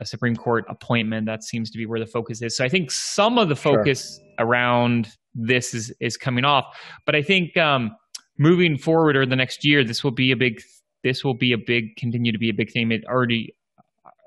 a 0.00 0.06
Supreme 0.06 0.36
Court 0.36 0.64
appointment, 0.68 1.26
that 1.26 1.44
seems 1.44 1.70
to 1.70 1.78
be 1.78 1.86
where 1.86 2.00
the 2.00 2.06
focus 2.06 2.42
is. 2.42 2.56
So 2.56 2.64
I 2.64 2.68
think 2.68 2.90
some 2.90 3.38
of 3.38 3.48
the 3.48 3.56
focus 3.56 4.18
sure. 4.18 4.46
around 4.46 5.08
this 5.34 5.74
is 5.74 5.92
is 6.00 6.16
coming 6.16 6.44
off, 6.44 6.64
but 7.06 7.14
I 7.14 7.22
think 7.22 7.56
um, 7.56 7.90
moving 8.38 8.78
forward 8.78 9.16
or 9.16 9.26
the 9.26 9.36
next 9.36 9.60
year, 9.62 9.84
this 9.84 10.02
will 10.04 10.14
be 10.14 10.32
a 10.32 10.36
big 10.36 10.60
this 11.02 11.22
will 11.22 11.36
be 11.36 11.52
a 11.52 11.58
big 11.58 11.96
continue 11.96 12.32
to 12.32 12.38
be 12.38 12.50
a 12.50 12.54
big 12.54 12.70
theme. 12.72 12.90
It 12.90 13.04
already 13.08 13.54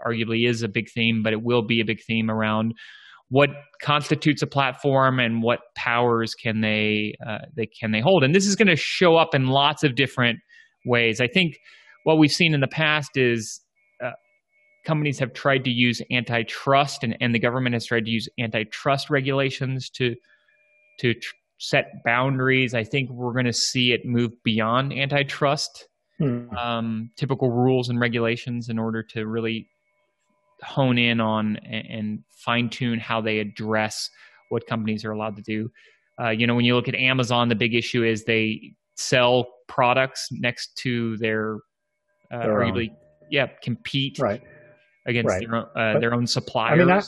arguably 0.06 0.48
is 0.48 0.64
a 0.64 0.68
big 0.68 0.90
theme, 0.94 1.22
but 1.24 1.34
it 1.34 1.42
will 1.42 1.66
be 1.66 1.82
a 1.82 1.86
big 1.86 2.00
theme 2.06 2.30
around 2.30 2.74
what 3.30 3.50
constitutes 3.82 4.42
a 4.42 4.48
platform 4.48 5.20
and 5.20 5.44
what 5.44 5.60
powers 5.76 6.34
can 6.34 6.62
they 6.62 7.16
uh, 7.26 7.40
they 7.56 7.66
can 7.66 7.92
they 7.92 8.00
hold 8.00 8.24
and 8.24 8.34
this 8.34 8.46
is 8.46 8.56
going 8.56 8.68
to 8.68 8.76
show 8.76 9.18
up 9.18 9.36
in 9.36 9.48
lots 9.48 9.84
of 9.84 9.96
different 9.96 10.40
ways 10.86 11.20
i 11.20 11.28
think 11.28 11.58
what 12.06 12.18
we've 12.18 12.32
seen 12.32 12.54
in 12.54 12.62
the 12.62 12.68
past 12.68 13.12
is 13.16 13.60
companies 14.88 15.20
have 15.20 15.34
tried 15.34 15.64
to 15.66 15.70
use 15.70 16.02
antitrust 16.12 17.04
and, 17.04 17.16
and 17.22 17.36
the 17.36 17.40
government 17.40 17.74
has 17.74 17.86
tried 17.86 18.06
to 18.06 18.12
use 18.12 18.28
antitrust 18.40 19.10
regulations 19.10 19.90
to 19.90 20.16
to 21.00 21.14
tr- 21.14 21.36
set 21.60 22.04
boundaries 22.04 22.74
i 22.74 22.84
think 22.84 23.10
we're 23.10 23.34
going 23.34 23.46
to 23.46 23.54
see 23.54 23.92
it 23.92 24.06
move 24.06 24.32
beyond 24.44 24.94
antitrust 24.94 25.88
hmm. 26.18 26.50
um, 26.56 27.12
typical 27.18 27.52
rules 27.52 27.90
and 27.90 28.00
regulations 28.00 28.70
in 28.70 28.80
order 28.80 29.04
to 29.04 29.28
really 29.28 29.68
hone 30.64 30.98
in 30.98 31.20
on 31.20 31.58
and, 31.58 31.88
and 31.90 32.24
fine 32.30 32.70
tune 32.70 33.00
how 33.00 33.22
they 33.22 33.40
address 33.40 34.10
what 34.50 34.66
companies 34.68 35.04
are 35.06 35.12
allowed 35.12 35.36
to 35.36 35.42
do. 35.42 35.70
Uh, 36.20 36.30
you 36.30 36.48
know, 36.48 36.56
when 36.56 36.66
you 36.66 36.76
look 36.76 36.88
at 36.88 36.96
Amazon, 36.96 37.48
the 37.48 37.56
big 37.56 37.76
issue 37.76 38.04
is 38.04 38.24
they 38.24 38.74
sell 38.96 39.48
products 39.68 40.30
next 40.32 40.76
to 40.78 41.16
their, 41.18 41.58
uh, 42.32 42.38
arguably, 42.38 42.90
yeah, 43.30 43.48
compete 43.62 44.18
right. 44.20 44.42
Against 45.08 45.30
right. 45.30 45.40
their 45.40 45.56
own, 45.56 45.64
uh, 45.76 45.94
but, 45.94 46.00
their 46.00 46.14
own 46.14 46.28
suppliers. 46.28 46.80
I 46.80 46.84
mean, 46.84 46.92
I, 46.92 47.02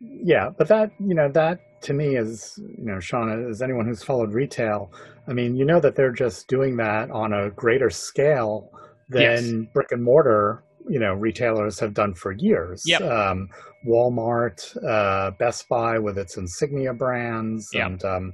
yeah, 0.00 0.50
but 0.56 0.68
that 0.68 0.92
you 1.00 1.14
know 1.14 1.28
that 1.32 1.82
to 1.82 1.92
me 1.92 2.16
is 2.16 2.58
you 2.58 2.84
know 2.84 3.00
Shawn 3.00 3.50
as 3.50 3.60
anyone 3.60 3.86
who's 3.86 4.02
followed 4.02 4.32
retail, 4.32 4.92
I 5.26 5.32
mean 5.32 5.56
you 5.56 5.64
know 5.64 5.80
that 5.80 5.96
they're 5.96 6.12
just 6.12 6.48
doing 6.48 6.76
that 6.76 7.10
on 7.10 7.32
a 7.32 7.50
greater 7.50 7.90
scale 7.90 8.70
than 9.08 9.62
yes. 9.62 9.72
brick 9.72 9.90
and 9.90 10.04
mortar 10.04 10.62
you 10.88 10.98
know 10.98 11.14
retailers 11.14 11.78
have 11.80 11.94
done 11.94 12.14
for 12.14 12.32
years. 12.32 12.82
Yep. 12.86 13.02
Um, 13.02 13.48
Walmart, 13.86 14.76
uh, 14.84 15.30
Best 15.32 15.68
Buy 15.68 15.98
with 15.98 16.18
its 16.18 16.36
insignia 16.36 16.92
brands, 16.92 17.70
yep. 17.72 17.86
and 17.86 18.04
um, 18.04 18.32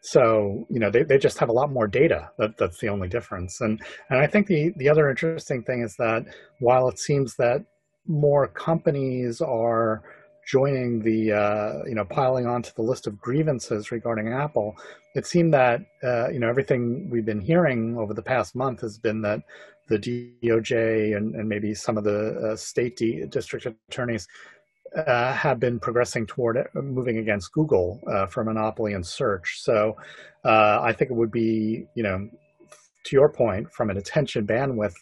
so 0.00 0.66
you 0.70 0.80
know 0.80 0.90
they, 0.90 1.02
they 1.02 1.18
just 1.18 1.38
have 1.38 1.48
a 1.48 1.52
lot 1.52 1.70
more 1.70 1.86
data. 1.86 2.30
That, 2.38 2.56
that's 2.56 2.80
the 2.80 2.88
only 2.88 3.08
difference. 3.08 3.60
And 3.60 3.80
and 4.08 4.18
I 4.20 4.26
think 4.26 4.46
the 4.46 4.72
the 4.76 4.88
other 4.88 5.08
interesting 5.08 5.62
thing 5.62 5.82
is 5.82 5.96
that 5.96 6.24
while 6.58 6.88
it 6.88 6.98
seems 6.98 7.36
that 7.36 7.64
more 8.10 8.48
companies 8.48 9.40
are 9.40 10.02
joining 10.46 11.00
the 11.00 11.32
uh, 11.32 11.84
you 11.86 11.94
know 11.94 12.04
piling 12.04 12.46
onto 12.46 12.72
the 12.74 12.82
list 12.82 13.06
of 13.06 13.18
grievances 13.20 13.92
regarding 13.92 14.32
Apple, 14.32 14.76
it 15.14 15.26
seemed 15.26 15.54
that 15.54 15.80
uh, 16.02 16.28
you 16.28 16.40
know 16.40 16.48
everything 16.48 17.08
we've 17.08 17.24
been 17.24 17.40
hearing 17.40 17.96
over 17.96 18.12
the 18.12 18.22
past 18.22 18.54
month 18.56 18.80
has 18.80 18.98
been 18.98 19.22
that 19.22 19.42
the 19.88 19.98
DOJ 19.98 21.16
and, 21.16 21.34
and 21.34 21.48
maybe 21.48 21.74
some 21.74 21.96
of 21.96 22.04
the 22.04 22.52
uh, 22.52 22.56
state 22.56 22.96
D- 22.96 23.24
district 23.28 23.66
attorneys 23.88 24.28
uh, 24.96 25.32
have 25.32 25.58
been 25.58 25.78
progressing 25.80 26.26
toward 26.26 26.56
it, 26.56 26.68
moving 26.74 27.18
against 27.18 27.52
Google 27.52 28.00
uh, 28.08 28.26
for 28.26 28.44
monopoly 28.44 28.92
in 28.92 29.04
search. 29.04 29.60
So 29.60 29.96
uh, 30.44 30.80
I 30.82 30.92
think 30.92 31.10
it 31.10 31.14
would 31.14 31.32
be 31.32 31.86
you 31.94 32.02
know 32.02 32.28
to 33.04 33.16
your 33.16 33.28
point 33.28 33.72
from 33.72 33.90
an 33.90 33.96
attention 33.98 34.46
bandwidth 34.46 34.94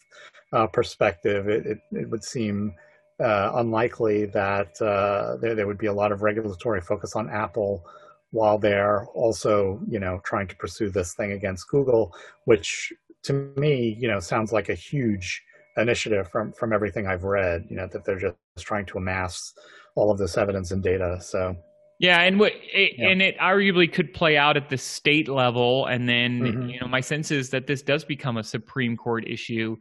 perspective, 0.72 1.48
it, 1.48 1.66
it, 1.66 1.78
it 1.92 2.10
would 2.10 2.24
seem 2.24 2.74
uh, 3.20 3.52
unlikely 3.54 4.26
that 4.26 4.80
uh, 4.80 5.36
there, 5.38 5.54
there 5.54 5.66
would 5.66 5.78
be 5.78 5.86
a 5.86 5.92
lot 5.92 6.12
of 6.12 6.22
regulatory 6.22 6.80
focus 6.80 7.16
on 7.16 7.28
Apple 7.28 7.84
while 8.30 8.58
they're 8.58 9.06
also, 9.14 9.80
you 9.88 9.98
know, 9.98 10.20
trying 10.24 10.46
to 10.48 10.56
pursue 10.56 10.90
this 10.90 11.14
thing 11.14 11.32
against 11.32 11.68
Google, 11.68 12.14
which 12.44 12.92
to 13.24 13.52
me, 13.56 13.96
you 13.98 14.08
know, 14.08 14.20
sounds 14.20 14.52
like 14.52 14.68
a 14.68 14.74
huge 14.74 15.42
initiative 15.76 16.28
from 16.30 16.52
from 16.52 16.72
everything 16.72 17.06
I've 17.06 17.24
read. 17.24 17.66
You 17.68 17.76
know, 17.76 17.88
that 17.88 18.04
they're 18.04 18.18
just 18.18 18.36
trying 18.58 18.86
to 18.86 18.98
amass 18.98 19.54
all 19.94 20.10
of 20.10 20.18
this 20.18 20.36
evidence 20.36 20.70
and 20.70 20.82
data. 20.82 21.18
So. 21.20 21.56
Yeah, 22.00 22.20
and 22.20 22.38
what 22.38 22.52
it, 22.72 22.92
yeah. 22.96 23.08
and 23.08 23.20
it 23.20 23.36
arguably 23.38 23.92
could 23.92 24.14
play 24.14 24.36
out 24.36 24.56
at 24.56 24.68
the 24.68 24.78
state 24.78 25.28
level, 25.28 25.86
and 25.86 26.08
then 26.08 26.40
mm-hmm. 26.40 26.68
you 26.68 26.80
know 26.80 26.86
my 26.86 27.00
sense 27.00 27.32
is 27.32 27.50
that 27.50 27.66
this 27.66 27.82
does 27.82 28.04
become 28.04 28.36
a 28.36 28.44
Supreme 28.44 28.96
Court 28.96 29.24
issue 29.26 29.76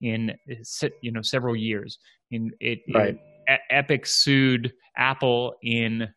in 0.00 0.32
you 1.00 1.10
know 1.10 1.22
several 1.22 1.56
years. 1.56 1.98
In 2.30 2.50
it, 2.60 2.80
right. 2.92 3.18
it 3.46 3.60
Epic 3.70 4.06
sued 4.06 4.72
Apple 4.96 5.54
in 5.62 6.08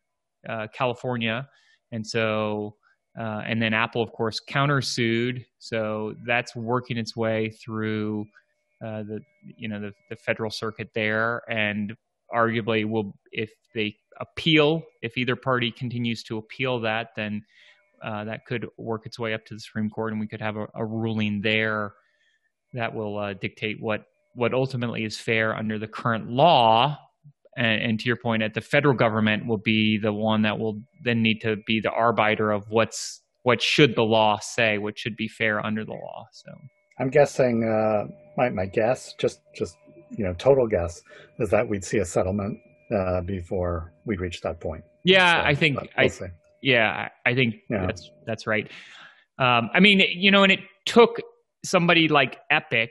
uh, 0.48 0.66
California, 0.74 1.48
and 1.92 2.06
so 2.06 2.74
uh, 3.18 3.42
and 3.44 3.60
then 3.60 3.74
Apple, 3.74 4.02
of 4.02 4.12
course, 4.12 4.40
countersued. 4.48 5.44
So 5.58 6.14
that's 6.26 6.54
working 6.54 6.96
its 6.96 7.16
way 7.16 7.50
through 7.50 8.26
uh, 8.84 9.02
the 9.02 9.20
you 9.56 9.68
know 9.68 9.80
the, 9.80 9.92
the 10.08 10.16
federal 10.16 10.50
circuit 10.50 10.90
there, 10.94 11.42
and 11.48 11.94
arguably 12.32 12.88
will 12.88 13.14
if 13.32 13.50
they 13.74 13.96
appeal, 14.20 14.82
if 15.02 15.16
either 15.16 15.36
party 15.36 15.70
continues 15.70 16.22
to 16.24 16.38
appeal 16.38 16.80
that, 16.80 17.08
then 17.16 17.42
uh, 18.02 18.24
that 18.24 18.46
could 18.46 18.66
work 18.78 19.06
its 19.06 19.18
way 19.18 19.34
up 19.34 19.44
to 19.46 19.54
the 19.54 19.60
Supreme 19.60 19.90
Court, 19.90 20.12
and 20.12 20.20
we 20.20 20.26
could 20.26 20.40
have 20.40 20.56
a, 20.56 20.66
a 20.74 20.84
ruling 20.84 21.40
there 21.40 21.92
that 22.72 22.94
will 22.94 23.18
uh, 23.18 23.34
dictate 23.34 23.78
what 23.80 24.04
what 24.34 24.54
ultimately 24.54 25.04
is 25.04 25.18
fair 25.18 25.56
under 25.56 25.78
the 25.78 25.88
current 25.88 26.30
law. 26.30 26.98
And, 27.56 27.82
and, 27.82 28.00
to 28.00 28.06
your 28.06 28.16
point, 28.16 28.42
at 28.42 28.54
the 28.54 28.60
federal 28.60 28.94
government 28.94 29.46
will 29.46 29.58
be 29.58 29.98
the 30.00 30.12
one 30.12 30.42
that 30.42 30.58
will 30.58 30.80
then 31.04 31.20
need 31.20 31.40
to 31.40 31.56
be 31.66 31.80
the 31.80 31.90
arbiter 31.90 32.52
of 32.52 32.64
what's 32.68 33.20
what 33.42 33.60
should 33.60 33.96
the 33.96 34.02
law 34.02 34.38
say, 34.38 34.78
what 34.78 34.98
should 34.98 35.16
be 35.16 35.26
fair 35.26 35.64
under 35.64 35.84
the 35.84 35.92
law. 35.92 36.26
So 36.32 36.52
I'm 36.98 37.10
guessing 37.10 37.64
uh, 37.64 38.04
my 38.36 38.50
my 38.50 38.66
guess, 38.66 39.14
just 39.18 39.40
just 39.54 39.76
you 40.10 40.24
know, 40.24 40.34
total 40.34 40.66
guess, 40.66 41.02
is 41.38 41.50
that 41.50 41.68
we'd 41.68 41.84
see 41.84 41.98
a 41.98 42.04
settlement 42.04 42.58
uh, 42.94 43.20
before 43.22 43.92
we'd 44.04 44.20
reach 44.20 44.40
that 44.42 44.60
point. 44.60 44.84
Yeah, 45.04 45.42
so, 45.42 45.48
I 45.48 45.54
think 45.54 45.80
we'll 45.80 45.90
I 45.96 46.06
see. 46.08 46.26
yeah, 46.62 47.08
I 47.24 47.34
think 47.34 47.56
yeah. 47.68 47.86
that's 47.86 48.10
that's 48.26 48.46
right. 48.46 48.70
Um, 49.38 49.70
I 49.72 49.80
mean, 49.80 50.02
you 50.14 50.30
know, 50.30 50.42
and 50.42 50.52
it 50.52 50.60
took 50.84 51.20
somebody 51.64 52.08
like 52.08 52.38
Epic 52.50 52.90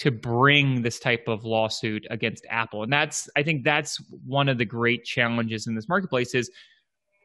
to 0.00 0.10
bring 0.10 0.80
this 0.80 0.98
type 0.98 1.28
of 1.28 1.44
lawsuit 1.44 2.06
against 2.10 2.46
Apple. 2.48 2.82
And 2.82 2.92
that's 2.92 3.28
I 3.36 3.42
think 3.42 3.64
that's 3.64 4.02
one 4.26 4.48
of 4.48 4.56
the 4.56 4.64
great 4.64 5.04
challenges 5.04 5.66
in 5.66 5.74
this 5.74 5.88
marketplace 5.88 6.34
is 6.34 6.50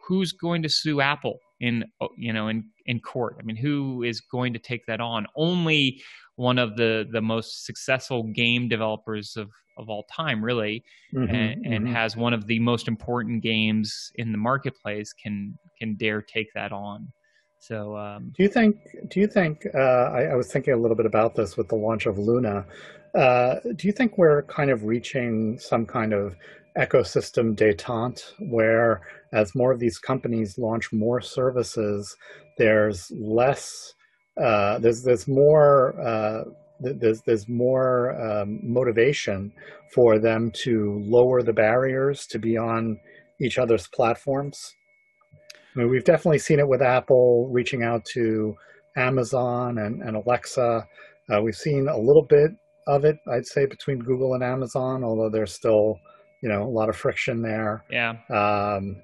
who's 0.05 0.33
going 0.33 0.61
to 0.61 0.69
sue 0.69 1.01
Apple 1.01 1.39
in 1.61 1.85
you 2.17 2.33
know 2.33 2.49
in 2.49 2.65
in 2.85 2.99
court. 2.99 3.37
I 3.39 3.43
mean, 3.43 3.55
who 3.55 4.03
is 4.03 4.19
going 4.19 4.53
to 4.53 4.59
take 4.59 4.85
that 4.87 4.99
on? 4.99 5.25
Only 5.35 6.01
one 6.35 6.59
of 6.59 6.75
the 6.75 7.07
the 7.11 7.21
most 7.21 7.65
successful 7.65 8.23
game 8.23 8.67
developers 8.67 9.37
of 9.37 9.49
of 9.77 9.89
all 9.89 10.03
time 10.03 10.43
really 10.43 10.83
mm-hmm, 11.13 11.33
and, 11.33 11.65
and 11.65 11.85
mm-hmm. 11.85 11.93
has 11.93 12.15
one 12.15 12.33
of 12.33 12.47
the 12.47 12.59
most 12.59 12.87
important 12.87 13.41
games 13.41 14.11
in 14.15 14.31
the 14.31 14.37
marketplace 14.37 15.13
can 15.13 15.57
can 15.79 15.95
dare 15.95 16.21
take 16.21 16.47
that 16.53 16.71
on 16.71 17.11
so, 17.67 17.97
um, 17.97 18.31
do 18.37 18.43
you 18.43 18.49
think? 18.49 18.75
Do 19.09 19.19
you 19.19 19.25
think? 19.25 19.65
Uh, 19.73 19.79
I, 19.79 20.21
I, 20.25 20.35
was 20.35 20.51
thinking 20.51 20.75
a 20.75 20.77
little 20.77 20.95
bit 20.95 21.07
about 21.07 21.33
this 21.33 21.57
with 21.57 21.67
the 21.67 21.75
launch 21.75 22.05
of 22.05 22.19
Luna. 22.19 22.63
Uh, 23.17 23.55
do 23.75 23.87
you 23.87 23.91
think 23.91 24.19
we're 24.19 24.43
kind 24.43 24.69
of 24.69 24.83
reaching 24.83 25.57
some 25.57 25.83
kind 25.83 26.13
of 26.13 26.35
ecosystem 26.77 27.55
détente, 27.55 28.21
where 28.51 29.01
as 29.33 29.55
more 29.55 29.71
of 29.71 29.79
these 29.79 29.97
companies 29.97 30.59
launch 30.59 30.93
more 30.93 31.21
services, 31.21 32.15
there's 32.59 33.11
less, 33.19 33.95
uh, 34.39 34.77
there's 34.77 35.01
there's 35.01 35.27
more. 35.27 35.99
Uh, 35.99 36.43
there's 36.79 37.21
there's 37.21 37.49
more 37.49 38.13
um, 38.21 38.59
motivation 38.61 39.51
for 39.91 40.19
them 40.19 40.51
to 40.51 41.01
lower 41.03 41.41
the 41.41 41.53
barriers 41.53 42.27
to 42.27 42.37
be 42.37 42.57
on 42.57 42.99
each 43.41 43.57
other's 43.57 43.87
platforms. 43.87 44.75
I 45.75 45.79
mean, 45.79 45.89
we've 45.89 46.03
definitely 46.03 46.39
seen 46.39 46.59
it 46.59 46.67
with 46.67 46.81
Apple 46.81 47.49
reaching 47.51 47.83
out 47.83 48.05
to 48.13 48.55
Amazon 48.95 49.77
and, 49.77 50.01
and 50.01 50.15
Alexa. 50.15 50.87
Uh, 51.29 51.41
we've 51.41 51.55
seen 51.55 51.87
a 51.87 51.97
little 51.97 52.25
bit 52.27 52.51
of 52.87 53.03
it, 53.03 53.17
I'd 53.31 53.45
say, 53.45 53.65
between 53.65 53.99
Google 53.99 54.33
and 54.35 54.43
Amazon, 54.43 55.03
although 55.03 55.29
there's 55.29 55.53
still, 55.53 55.99
you 56.41 56.49
know, 56.49 56.63
a 56.63 56.69
lot 56.69 56.87
of 56.87 56.95
friction 56.95 57.41
there. 57.41 57.83
Yeah. 57.89 58.11
Um, 58.29 59.01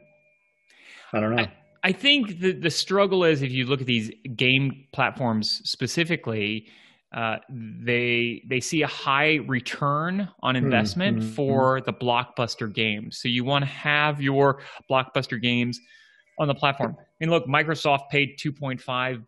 I 1.13 1.19
don't 1.19 1.35
know. 1.35 1.43
I, 1.43 1.51
I 1.83 1.91
think 1.91 2.39
the, 2.39 2.53
the 2.53 2.69
struggle 2.69 3.23
is 3.23 3.41
if 3.41 3.51
you 3.51 3.65
look 3.65 3.81
at 3.81 3.87
these 3.87 4.11
game 4.35 4.85
platforms 4.93 5.61
specifically, 5.65 6.67
uh, 7.13 7.37
they 7.49 8.41
they 8.49 8.61
see 8.61 8.83
a 8.83 8.87
high 8.87 9.39
return 9.45 10.29
on 10.41 10.55
hmm, 10.55 10.63
investment 10.63 11.19
mm-hmm. 11.19 11.31
for 11.31 11.81
the 11.81 11.91
blockbuster 11.91 12.73
games. 12.73 13.17
So 13.19 13.27
you 13.27 13.43
want 13.43 13.65
to 13.65 13.69
have 13.69 14.21
your 14.21 14.61
blockbuster 14.89 15.41
games 15.41 15.77
on 16.41 16.47
the 16.47 16.55
platform. 16.55 16.97
I 16.99 17.03
mean, 17.19 17.29
look, 17.29 17.45
Microsoft 17.45 18.09
paid 18.09 18.37
2.5, 18.39 19.23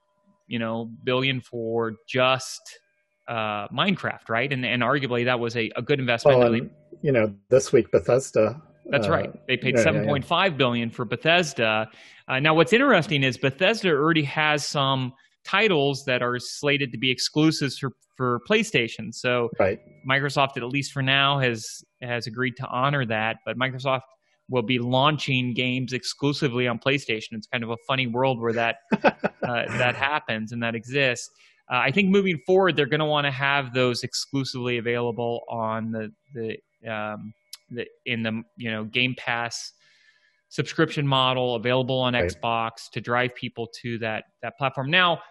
you 0.47 0.59
know, 0.59 0.89
billion 1.03 1.39
for 1.39 1.93
just 2.07 2.79
uh, 3.27 3.67
Minecraft, 3.67 4.27
right? 4.29 4.51
And 4.51 4.65
and 4.65 4.81
arguably 4.81 5.25
that 5.25 5.39
was 5.39 5.55
a, 5.55 5.71
a 5.75 5.81
good 5.81 5.99
investment. 5.99 6.39
Well, 6.39 6.53
and, 6.53 6.69
you 7.01 7.11
know, 7.11 7.33
this 7.49 7.71
week 7.71 7.91
Bethesda. 7.91 8.61
That's 8.87 9.07
uh, 9.07 9.11
right. 9.11 9.47
They 9.47 9.55
paid 9.55 9.75
yeah, 9.77 9.83
seven 9.83 10.05
point 10.05 10.25
yeah, 10.25 10.27
five 10.27 10.57
billion 10.57 10.89
for 10.89 11.05
Bethesda. 11.05 11.87
Uh, 12.27 12.39
now, 12.39 12.53
what's 12.53 12.73
interesting 12.73 13.23
is 13.23 13.37
Bethesda 13.37 13.89
already 13.89 14.23
has 14.23 14.67
some 14.67 15.13
titles 15.45 16.03
that 16.05 16.21
are 16.21 16.39
slated 16.39 16.91
to 16.91 16.97
be 16.97 17.11
exclusives 17.11 17.77
for 17.77 17.91
for 18.17 18.41
PlayStation. 18.49 19.13
So 19.13 19.49
right. 19.59 19.79
Microsoft, 20.07 20.57
at 20.57 20.63
least 20.63 20.91
for 20.91 21.01
now, 21.01 21.39
has 21.39 21.83
has 22.01 22.27
agreed 22.27 22.55
to 22.57 22.67
honor 22.67 23.05
that. 23.05 23.37
But 23.45 23.57
Microsoft 23.57 24.01
will 24.49 24.61
be 24.61 24.79
launching 24.79 25.53
games 25.53 25.93
exclusively 25.93 26.67
on 26.67 26.79
PlayStation. 26.79 27.29
It's 27.33 27.47
kind 27.47 27.63
of 27.63 27.69
a 27.69 27.77
funny 27.87 28.07
world 28.07 28.39
where 28.39 28.53
that 28.53 28.77
uh, 29.03 29.21
that 29.41 29.95
happens 29.95 30.51
and 30.51 30.61
that 30.63 30.75
exists. 30.75 31.29
Uh, 31.71 31.77
I 31.77 31.91
think 31.91 32.09
moving 32.09 32.39
forward, 32.45 32.75
they're 32.75 32.85
going 32.85 32.99
to 32.99 33.05
want 33.05 33.25
to 33.25 33.31
have 33.31 33.73
those 33.73 34.03
exclusively 34.03 34.77
available 34.77 35.43
on 35.49 35.91
the 35.91 36.11
the 36.33 36.91
um, 36.91 37.33
the 37.69 37.87
in 38.05 38.23
the 38.23 38.43
you 38.57 38.69
know 38.69 38.83
Game 38.83 39.15
Pass 39.17 39.73
subscription 40.49 41.07
model 41.07 41.55
available 41.55 41.99
on 41.99 42.13
right. 42.13 42.29
Xbox 42.29 42.89
to 42.91 43.01
drive 43.01 43.33
people 43.33 43.67
to 43.81 43.97
that 43.99 44.25
that 44.41 44.57
platform. 44.57 44.91
Now, 44.91 45.21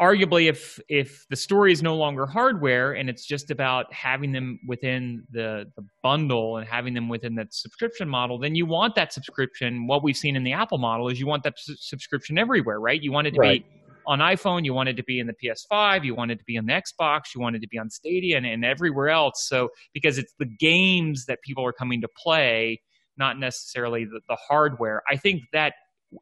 arguably, 0.00 0.48
if 0.48 0.80
if 0.88 1.26
the 1.30 1.36
story 1.36 1.72
is 1.72 1.82
no 1.82 1.96
longer 1.96 2.26
hardware 2.26 2.92
and 2.92 3.10
it's 3.10 3.26
just 3.26 3.50
about 3.50 3.92
having 3.92 4.32
them 4.32 4.58
within 4.66 5.24
the 5.30 5.66
the 5.76 5.84
bundle 6.02 6.56
and 6.56 6.66
having 6.66 6.94
them 6.94 7.08
within 7.08 7.34
that 7.36 7.52
subscription 7.52 8.08
model, 8.08 8.38
then 8.38 8.54
you 8.54 8.66
want 8.66 8.94
that 8.96 9.12
subscription. 9.12 9.86
What 9.86 10.02
we've 10.02 10.16
seen 10.16 10.36
in 10.36 10.44
the 10.44 10.52
Apple 10.52 10.78
model 10.78 11.08
is 11.08 11.20
you 11.20 11.26
want 11.26 11.42
that 11.44 11.54
s- 11.54 11.76
subscription 11.80 12.38
everywhere, 12.38 12.80
right? 12.80 13.00
You 13.00 13.12
want 13.12 13.26
it 13.26 13.32
to 13.32 13.40
Right. 13.40 13.60
be 13.60 13.66
on 14.06 14.18
iPhone, 14.20 14.64
you 14.64 14.72
want 14.74 14.88
it 14.88 14.96
to 14.96 15.04
be 15.04 15.20
in 15.20 15.26
the 15.26 15.34
PS5, 15.34 16.04
you 16.04 16.14
want 16.14 16.30
it 16.30 16.38
to 16.38 16.44
be 16.44 16.56
on 16.58 16.66
the 16.66 16.72
Xbox, 16.72 17.34
you 17.34 17.40
want 17.40 17.54
it 17.56 17.60
to 17.60 17.68
be 17.68 17.78
on 17.78 17.90
Stadia 17.90 18.36
and, 18.38 18.46
and 18.46 18.64
everywhere 18.64 19.10
else. 19.10 19.46
So 19.48 19.68
because 19.92 20.18
it's 20.18 20.32
the 20.38 20.46
games 20.46 21.26
that 21.26 21.40
people 21.42 21.64
are 21.64 21.72
coming 21.72 22.00
to 22.00 22.08
play, 22.16 22.80
not 23.18 23.38
necessarily 23.38 24.06
the, 24.06 24.20
the 24.28 24.36
hardware. 24.36 25.02
I 25.08 25.16
think 25.16 25.42
that 25.52 25.74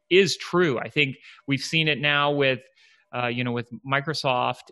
is 0.09 0.37
true. 0.37 0.77
I 0.79 0.89
think 0.89 1.15
we've 1.47 1.61
seen 1.61 1.87
it 1.87 1.99
now 1.99 2.31
with, 2.31 2.59
uh, 3.15 3.27
you 3.27 3.43
know, 3.43 3.51
with 3.51 3.69
Microsoft 3.89 4.71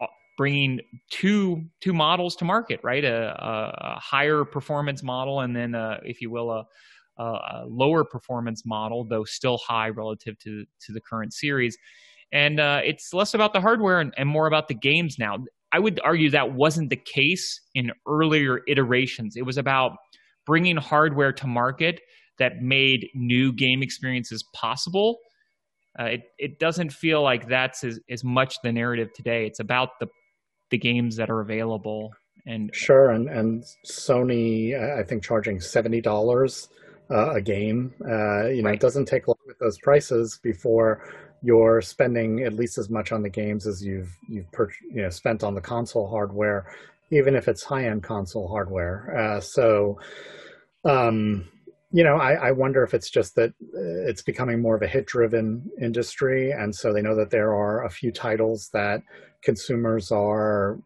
uh, 0.00 0.06
bringing 0.36 0.80
two 1.10 1.64
two 1.80 1.92
models 1.92 2.36
to 2.36 2.44
market, 2.44 2.80
right? 2.82 3.04
A, 3.04 3.34
a, 3.42 3.94
a 3.96 4.00
higher 4.00 4.44
performance 4.44 5.02
model, 5.02 5.40
and 5.40 5.54
then, 5.54 5.74
uh, 5.74 6.00
if 6.02 6.20
you 6.20 6.30
will, 6.30 6.50
a, 6.50 6.64
a, 7.18 7.24
a 7.24 7.64
lower 7.66 8.04
performance 8.04 8.62
model, 8.64 9.04
though 9.04 9.24
still 9.24 9.58
high 9.58 9.88
relative 9.88 10.38
to 10.40 10.64
to 10.86 10.92
the 10.92 11.00
current 11.00 11.32
series. 11.34 11.76
And 12.32 12.60
uh, 12.60 12.80
it's 12.84 13.12
less 13.12 13.34
about 13.34 13.52
the 13.52 13.60
hardware 13.60 14.00
and, 14.00 14.14
and 14.16 14.28
more 14.28 14.46
about 14.46 14.68
the 14.68 14.74
games 14.74 15.16
now. 15.18 15.38
I 15.72 15.78
would 15.78 16.00
argue 16.04 16.30
that 16.30 16.52
wasn't 16.54 16.90
the 16.90 16.96
case 16.96 17.60
in 17.74 17.92
earlier 18.06 18.60
iterations. 18.66 19.36
It 19.36 19.42
was 19.42 19.56
about 19.56 19.92
bringing 20.46 20.76
hardware 20.76 21.32
to 21.32 21.46
market 21.46 22.00
that 22.38 22.62
made 22.62 23.08
new 23.14 23.52
game 23.52 23.82
experiences 23.82 24.44
possible. 24.54 25.18
Uh, 26.00 26.04
it 26.04 26.22
it 26.38 26.58
doesn't 26.58 26.92
feel 26.92 27.22
like 27.22 27.46
that's 27.46 27.84
as, 27.84 28.00
as 28.08 28.24
much 28.24 28.56
the 28.62 28.72
narrative 28.72 29.12
today. 29.12 29.46
It's 29.46 29.60
about 29.60 29.98
the 30.00 30.08
the 30.70 30.78
games 30.78 31.16
that 31.16 31.28
are 31.30 31.40
available 31.40 32.10
and 32.46 32.74
Sure, 32.74 33.10
and 33.10 33.28
and 33.28 33.64
Sony, 33.86 34.74
uh, 34.74 34.98
I 34.98 35.04
think 35.04 35.22
charging 35.22 35.60
seventy 35.60 36.00
dollars 36.00 36.68
uh, 37.10 37.32
a 37.32 37.40
game. 37.40 37.92
Uh, 38.00 38.46
you 38.46 38.62
know, 38.62 38.68
Right. 38.70 38.74
it 38.76 38.80
doesn't 38.80 39.06
take 39.06 39.28
long 39.28 39.36
with 39.46 39.58
those 39.58 39.78
prices 39.78 40.38
before 40.42 41.12
you're 41.42 41.80
spending 41.80 42.44
at 42.44 42.52
least 42.52 42.78
as 42.78 42.90
much 42.90 43.12
on 43.12 43.22
the 43.22 43.28
games 43.28 43.66
as 43.66 43.84
you've 43.84 44.16
you've 44.28 44.50
per, 44.52 44.68
you 44.90 45.02
know 45.02 45.10
spent 45.10 45.42
on 45.44 45.54
the 45.54 45.60
console 45.60 46.08
hardware, 46.08 46.72
even 47.10 47.34
if 47.34 47.48
it's 47.48 47.62
high 47.62 47.86
end 47.86 48.02
console 48.02 48.48
hardware. 48.48 49.16
Uh, 49.16 49.40
so, 49.40 49.98
um, 50.84 51.46
you 51.92 52.04
know, 52.04 52.16
I, 52.16 52.34
I 52.34 52.50
wonder 52.52 52.84
if 52.84 52.94
it's 52.94 53.10
just 53.10 53.34
that 53.34 53.50
uh, 53.50 54.08
it's 54.08 54.22
becoming 54.22 54.60
more 54.60 54.76
of 54.76 54.82
a 54.82 54.86
hit 54.86 55.06
driven 55.06 55.68
industry, 55.80 56.52
and 56.52 56.74
so 56.74 56.92
they 56.92 57.02
know 57.02 57.16
that 57.16 57.30
there 57.30 57.52
are 57.52 57.84
a 57.84 57.90
few 57.90 58.12
titles 58.12 58.70
that 58.72 59.02
consumers 59.42 60.12
are 60.12 60.78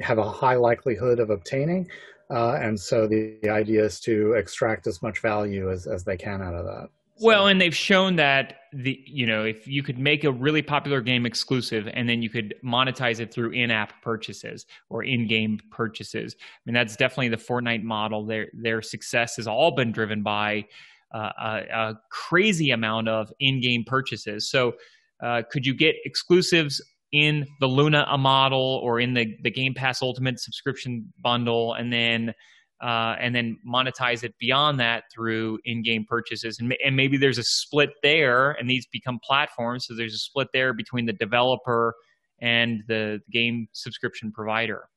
have 0.00 0.18
a 0.18 0.30
high 0.30 0.56
likelihood 0.56 1.18
of 1.18 1.30
obtaining. 1.30 1.88
Uh, 2.30 2.54
and 2.54 2.78
so 2.78 3.06
the, 3.06 3.36
the 3.42 3.50
idea 3.50 3.84
is 3.84 4.00
to 4.00 4.34
extract 4.34 4.86
as 4.86 5.02
much 5.02 5.20
value 5.20 5.70
as, 5.70 5.86
as 5.86 6.04
they 6.04 6.16
can 6.16 6.40
out 6.40 6.54
of 6.54 6.64
that. 6.64 6.88
Well, 7.20 7.48
and 7.48 7.60
they've 7.60 7.76
shown 7.76 8.16
that 8.16 8.56
the 8.72 8.98
you 9.06 9.26
know 9.26 9.44
if 9.44 9.66
you 9.66 9.82
could 9.82 9.98
make 9.98 10.24
a 10.24 10.30
really 10.30 10.62
popular 10.62 11.00
game 11.00 11.26
exclusive 11.26 11.88
and 11.92 12.08
then 12.08 12.22
you 12.22 12.30
could 12.30 12.54
monetize 12.64 13.18
it 13.18 13.34
through 13.34 13.50
in-app 13.50 14.00
purchases 14.00 14.64
or 14.88 15.02
in-game 15.02 15.58
purchases. 15.70 16.36
I 16.40 16.44
mean 16.64 16.74
that's 16.74 16.96
definitely 16.96 17.30
the 17.30 17.36
Fortnite 17.36 17.82
model. 17.82 18.24
Their 18.24 18.46
their 18.54 18.80
success 18.80 19.36
has 19.36 19.48
all 19.48 19.72
been 19.72 19.90
driven 19.90 20.22
by 20.22 20.66
uh, 21.12 21.30
a, 21.40 21.56
a 21.72 22.00
crazy 22.10 22.70
amount 22.70 23.08
of 23.08 23.32
in-game 23.40 23.84
purchases. 23.84 24.48
So 24.48 24.74
uh, 25.20 25.42
could 25.50 25.66
you 25.66 25.74
get 25.74 25.96
exclusives 26.04 26.80
in 27.12 27.46
the 27.58 27.66
Luna 27.66 28.06
model 28.18 28.80
or 28.82 29.00
in 29.00 29.14
the 29.14 29.36
the 29.42 29.50
Game 29.50 29.74
Pass 29.74 30.00
Ultimate 30.00 30.38
subscription 30.38 31.12
bundle, 31.20 31.74
and 31.74 31.92
then 31.92 32.34
uh, 32.82 33.16
and 33.20 33.34
then 33.34 33.58
monetize 33.66 34.24
it 34.24 34.34
beyond 34.38 34.80
that 34.80 35.04
through 35.12 35.58
in-game 35.64 36.06
purchases. 36.08 36.58
And, 36.58 36.74
and 36.84 36.96
maybe 36.96 37.16
there's 37.16 37.38
a 37.38 37.42
split 37.42 37.90
there 38.02 38.52
and 38.52 38.68
these 38.68 38.86
become 38.86 39.18
platforms 39.22 39.86
so 39.86 39.94
there's 39.94 40.14
a 40.14 40.18
split 40.18 40.48
there 40.52 40.72
between 40.72 41.06
the 41.06 41.12
developer 41.12 41.94
and 42.40 42.82
the 42.88 43.20
game 43.30 43.68
subscription 43.72 44.32
provider. 44.32 44.88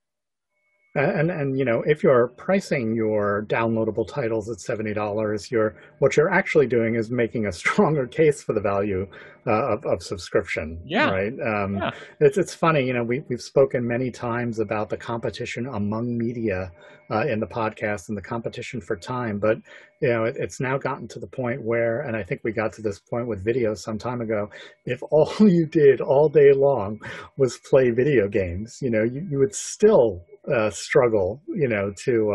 And 0.96 1.32
and 1.32 1.58
you 1.58 1.66
know 1.66 1.82
if 1.88 2.04
you're 2.04 2.28
pricing 2.28 2.96
your 2.96 3.48
downloadable 3.50 4.08
titles 4.08 4.48
at 4.48 4.60
seventy 4.60 4.94
dollars, 4.94 5.50
you're 5.50 5.76
what 5.98 6.16
you're 6.16 6.30
actually 6.30 6.68
doing 6.68 6.94
is 6.94 7.10
making 7.10 7.48
a 7.48 7.52
stronger 7.62 8.06
case 8.06 8.44
for 8.44 8.54
the 8.54 8.62
value 8.62 9.08
uh, 9.46 9.74
of, 9.74 9.86
of 9.86 10.04
subscription. 10.04 10.80
Yeah. 10.86 11.10
Right. 11.10 11.34
Um, 11.34 11.78
Yeah. 11.78 11.92
It's 12.20 12.38
it's 12.38 12.54
funny. 12.54 12.86
You 12.86 12.94
know, 12.94 13.04
we 13.04 13.24
we've 13.28 13.42
spoken 13.42 13.86
many 13.86 14.12
times 14.12 14.60
about 14.60 14.90
the 14.90 14.98
competition 14.98 15.68
among 15.68 16.18
media 16.18 16.72
uh, 17.12 17.26
in 17.28 17.40
the 17.40 17.48
podcast 17.48 18.10
and 18.10 18.18
the 18.18 18.22
competition 18.22 18.80
for 18.82 18.96
time, 18.96 19.40
but 19.40 19.58
you 20.02 20.10
know 20.10 20.24
it, 20.26 20.36
it's 20.38 20.60
now 20.60 20.78
gotten 20.78 21.08
to 21.10 21.20
the 21.20 21.28
point 21.28 21.62
where, 21.62 22.02
and 22.02 22.16
I 22.16 22.24
think 22.24 22.42
we 22.44 22.52
got 22.52 22.74
to 22.74 22.82
this 22.82 23.00
point 23.00 23.28
with 23.28 23.44
video 23.44 23.74
some 23.74 23.98
time 23.98 24.22
ago. 24.22 24.50
If 24.86 25.02
all 25.12 25.34
you 25.40 25.66
did 25.66 26.02
all 26.02 26.30
day 26.30 26.54
long 26.54 27.00
was 27.38 27.58
play 27.58 27.92
video 27.92 28.28
games, 28.28 28.80
you 28.82 28.90
know, 28.90 29.04
you, 29.04 29.28
you 29.30 29.40
would 29.40 29.56
still 29.56 30.24
uh, 30.52 30.70
struggle, 30.70 31.42
you 31.48 31.68
know, 31.68 31.94
to 32.06 32.32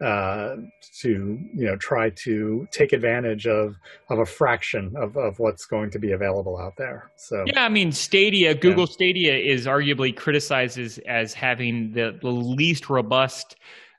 uh, 0.00 0.56
to 1.00 1.38
you 1.54 1.66
know 1.66 1.76
try 1.76 2.10
to 2.10 2.66
take 2.70 2.92
advantage 2.92 3.46
of 3.46 3.76
of 4.10 4.18
a 4.18 4.26
fraction 4.26 4.94
of, 4.96 5.16
of 5.16 5.38
what's 5.38 5.66
going 5.66 5.90
to 5.90 5.98
be 5.98 6.12
available 6.12 6.58
out 6.58 6.74
there. 6.76 7.10
So 7.16 7.44
yeah 7.46 7.64
i 7.64 7.68
mean 7.68 7.92
stadia 7.92 8.54
google 8.54 8.86
stadia 8.86 9.34
is 9.34 9.66
arguably 9.66 10.14
criticized 10.14 10.78
as, 10.78 10.98
as 11.06 11.32
having 11.32 11.92
the, 11.92 12.18
the 12.20 12.28
least 12.28 12.90
robust 12.90 13.56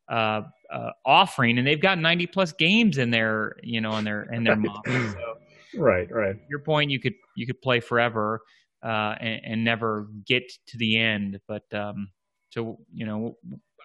uh, 0.09 0.41
uh, 0.73 0.89
offering 1.05 1.57
and 1.57 1.65
they've 1.65 1.81
got 1.81 1.97
90 1.97 2.27
plus 2.27 2.51
games 2.51 2.97
in 2.97 3.12
their 3.12 3.55
you 3.63 3.79
know 3.79 3.95
in 3.97 4.03
their 4.03 4.23
in 4.33 4.43
their 4.43 4.55
Right. 4.55 4.63
model 4.63 4.83
so 4.85 5.19
right, 5.75 6.12
right. 6.12 6.35
your 6.49 6.59
point, 6.59 6.91
you 6.91 6.99
could 6.99 7.13
you 7.35 7.45
could 7.45 7.62
play 7.62 7.79
forever 7.79 8.41
uh, 8.83 9.15
and, 9.19 9.41
and 9.45 9.63
never 9.63 10.07
get 10.25 10.43
to 10.67 10.77
the 10.77 10.99
end. 10.99 11.39
But 11.47 11.63
um, 11.73 12.09
so 12.49 12.79
you 12.93 13.05
know, 13.05 13.38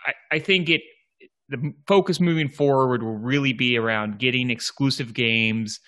I, 0.07 0.37
I 0.37 0.39
think 0.39 0.69
it 0.69 0.83
the 1.49 1.73
focus 1.87 2.21
moving 2.21 2.49
forward 2.49 3.03
will 3.03 3.17
really 3.19 3.53
be 3.53 3.77
around 3.77 4.19
getting 4.19 4.51
exclusive 4.51 5.13
games 5.15 5.79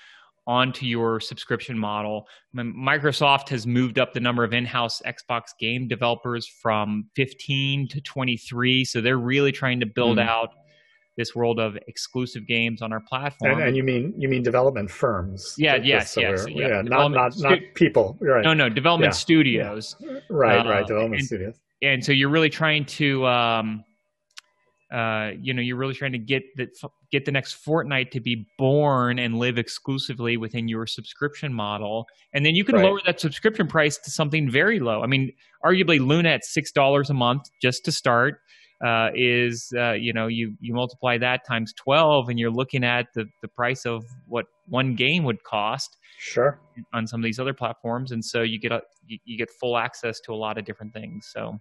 onto 0.47 0.87
your 0.87 1.19
subscription 1.19 1.77
model. 1.79 2.27
Microsoft 2.55 3.49
has 3.49 3.67
moved 3.67 3.99
up 3.99 4.13
the 4.13 4.21
number 4.21 4.45
of 4.45 4.53
in-house 4.53 5.03
Xbox 5.05 5.47
game 5.59 5.89
developers 5.89 6.47
from 6.63 7.05
15 7.17 7.89
to 7.89 8.01
23, 8.01 8.85
so 8.85 9.01
they're 9.01 9.17
really 9.19 9.51
trying 9.51 9.81
to 9.81 9.87
build 9.87 10.19
Mhm. 10.19 10.29
out 10.29 10.51
this 11.17 11.35
world 11.35 11.59
of 11.59 11.77
exclusive 11.89 12.47
games 12.47 12.83
on 12.83 12.93
our 12.93 13.01
platform. 13.01 13.53
And, 13.53 13.63
and 13.63 13.77
you 13.77 13.83
mean 13.83 14.13
you 14.19 14.29
mean 14.29 14.43
development 14.43 14.91
firms? 14.91 15.55
Yeah, 15.57 15.77
yes, 15.77 16.13
so 16.13 16.21
yes, 16.21 16.45
we're- 16.45 16.61
yeah, 16.69 16.83
not 16.83 17.09
not 17.09 17.33
not 17.39 17.59
people. 17.75 18.19
Right, 18.21 18.45
no, 18.45 18.53
no, 18.53 18.69
development 18.69 19.15
Yeah. 19.15 19.17
studios. 19.19 19.97
right, 20.29 20.65
uh, 20.65 20.69
right. 20.71 20.87
Development 20.87 21.21
and- 21.21 21.27
studios. 21.27 21.59
and 21.83 22.05
so 22.05 22.13
you're 22.13 22.29
really 22.29 22.51
trying 22.51 22.85
to 22.85 23.27
um 23.27 23.83
uh 24.93 25.31
you 25.41 25.53
know 25.53 25.61
you're 25.61 25.77
really 25.77 25.95
trying 25.95 26.13
to 26.13 26.19
get 26.19 26.43
the 26.57 26.69
get 27.11 27.25
the 27.25 27.33
next 27.33 27.65
Fortnite 27.65 28.11
to 28.13 28.21
be 28.21 28.47
born 28.59 29.19
and 29.19 29.39
live 29.39 29.59
exclusively 29.59 30.37
within 30.37 30.69
your 30.69 30.87
subscription 30.87 31.53
model 31.53 32.07
and 32.33 32.45
then 32.47 32.55
you 32.55 32.65
can 32.65 32.77
Right. 32.77 32.85
lower 32.85 33.01
that 33.05 33.19
subscription 33.21 33.67
price 33.67 33.99
to 33.99 34.11
something 34.11 34.49
very 34.51 34.79
low 34.79 35.03
i 35.03 35.07
mean 35.07 35.33
arguably 35.65 35.99
luna 35.99 36.29
at 36.31 36.45
six 36.45 36.71
dollars 36.71 37.11
a 37.11 37.15
month 37.15 37.43
just 37.61 37.85
to 37.85 37.93
start 37.93 38.39
uh, 38.85 39.09
is 39.15 39.73
uh, 39.77 39.93
you 39.93 40.13
know 40.13 40.27
you 40.27 40.55
you 40.61 40.75
multiply 40.75 41.17
that 41.17 41.47
times 41.47 41.73
12 41.79 42.29
and 42.29 42.39
you're 42.39 42.51
looking 42.51 42.85
at 42.85 43.07
the, 43.15 43.25
the 43.41 43.49
price 43.49 43.87
of 43.87 44.05
what 44.29 44.45
one 44.69 44.95
game 44.95 45.25
would 45.25 45.43
cost 45.45 45.97
Sure. 46.19 46.59
on 46.95 47.07
some 47.07 47.21
of 47.21 47.25
these 47.25 47.39
other 47.39 47.53
platforms, 47.55 48.11
and 48.13 48.25
so 48.25 48.41
you 48.43 48.59
get 48.59 48.73
a 48.73 48.81
you, 49.07 49.19
you 49.25 49.37
get 49.39 49.51
full 49.51 49.77
access 49.79 50.19
to 50.21 50.33
a 50.33 50.35
lot 50.35 50.57
of 50.59 50.65
different 50.65 50.93
things. 50.95 51.29
So, 51.31 51.59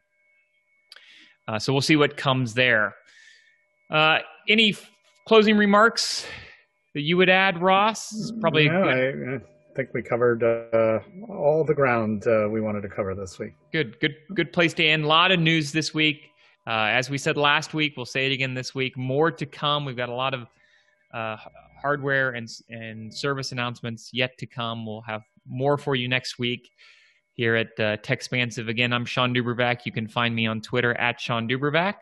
uh, 1.47 1.59
so 1.59 1.71
we'll 1.73 1.81
see 1.81 1.95
what 1.95 2.17
comes 2.17 2.53
there. 2.53 2.95
Uh, 3.89 4.19
any 4.49 4.71
f- 4.71 4.89
closing 5.27 5.57
remarks 5.57 6.25
that 6.93 7.01
you 7.01 7.17
would 7.17 7.29
add, 7.29 7.61
Ross? 7.61 8.31
Probably 8.39 8.67
No, 8.69 8.83
I, 8.83 9.35
I 9.35 9.39
think 9.75 9.89
we 9.93 10.01
covered 10.01 10.43
uh, 10.43 10.99
all 11.29 11.63
the 11.63 11.73
ground 11.73 12.25
uh, 12.27 12.47
we 12.49 12.61
wanted 12.61 12.81
to 12.81 12.89
cover 12.89 13.13
this 13.13 13.37
week. 13.39 13.53
good, 13.71 13.99
good, 13.99 14.15
good 14.33 14.53
place 14.53 14.73
to 14.75 14.85
end. 14.85 15.03
A 15.03 15.07
lot 15.07 15.31
of 15.31 15.39
news 15.39 15.71
this 15.71 15.93
week. 15.93 16.31
Uh, 16.67 16.89
as 16.89 17.09
we 17.09 17.17
said 17.17 17.37
last 17.37 17.73
week, 17.73 17.93
we'll 17.95 18.05
say 18.07 18.25
it 18.25 18.31
again 18.31 18.53
this 18.55 18.73
week. 18.73 18.97
More 18.97 19.29
to 19.31 19.45
come. 19.45 19.85
We've 19.85 19.97
got 19.97 20.09
a 20.09 20.13
lot 20.15 20.33
of 20.33 20.47
uh, 21.13 21.37
hardware 21.79 22.31
and 22.31 22.49
and 22.69 23.13
service 23.13 23.51
announcements 23.51 24.09
yet 24.11 24.37
to 24.39 24.47
come. 24.47 24.85
We'll 24.85 25.01
have 25.01 25.21
more 25.47 25.77
for 25.77 25.95
you 25.95 26.07
next 26.07 26.39
week 26.39 26.71
here 27.33 27.55
at 27.55 27.67
uh, 27.79 27.97
Techxpansive. 27.97 28.67
Again, 28.67 28.93
I'm 28.93 29.05
Shawn 29.05 29.33
DuBravac. 29.33 29.85
You 29.85 29.91
can 29.91 30.07
find 30.07 30.33
me 30.33 30.47
on 30.47 30.61
Twitter 30.61 30.95
at 30.95 31.19
Shawn 31.19 31.47
DuBravac, 31.47 31.95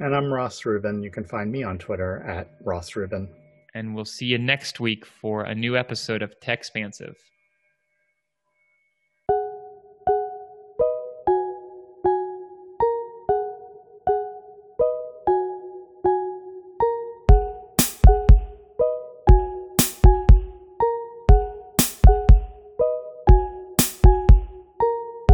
And 0.00 0.14
I'm 0.14 0.32
Ross 0.32 0.64
Rubin. 0.64 1.02
You 1.02 1.10
can 1.10 1.24
find 1.24 1.50
me 1.50 1.62
on 1.64 1.78
Twitter 1.78 2.22
at 2.26 2.50
Ross 2.64 2.94
Rubin. 2.96 3.28
and 3.74 3.94
we'll 3.94 4.04
see 4.04 4.26
you 4.26 4.38
next 4.38 4.80
week 4.80 5.04
for 5.04 5.42
a 5.44 5.54
new 5.54 5.76
episode 5.76 6.22
of 6.22 6.38
Techxpansive. 6.40 7.16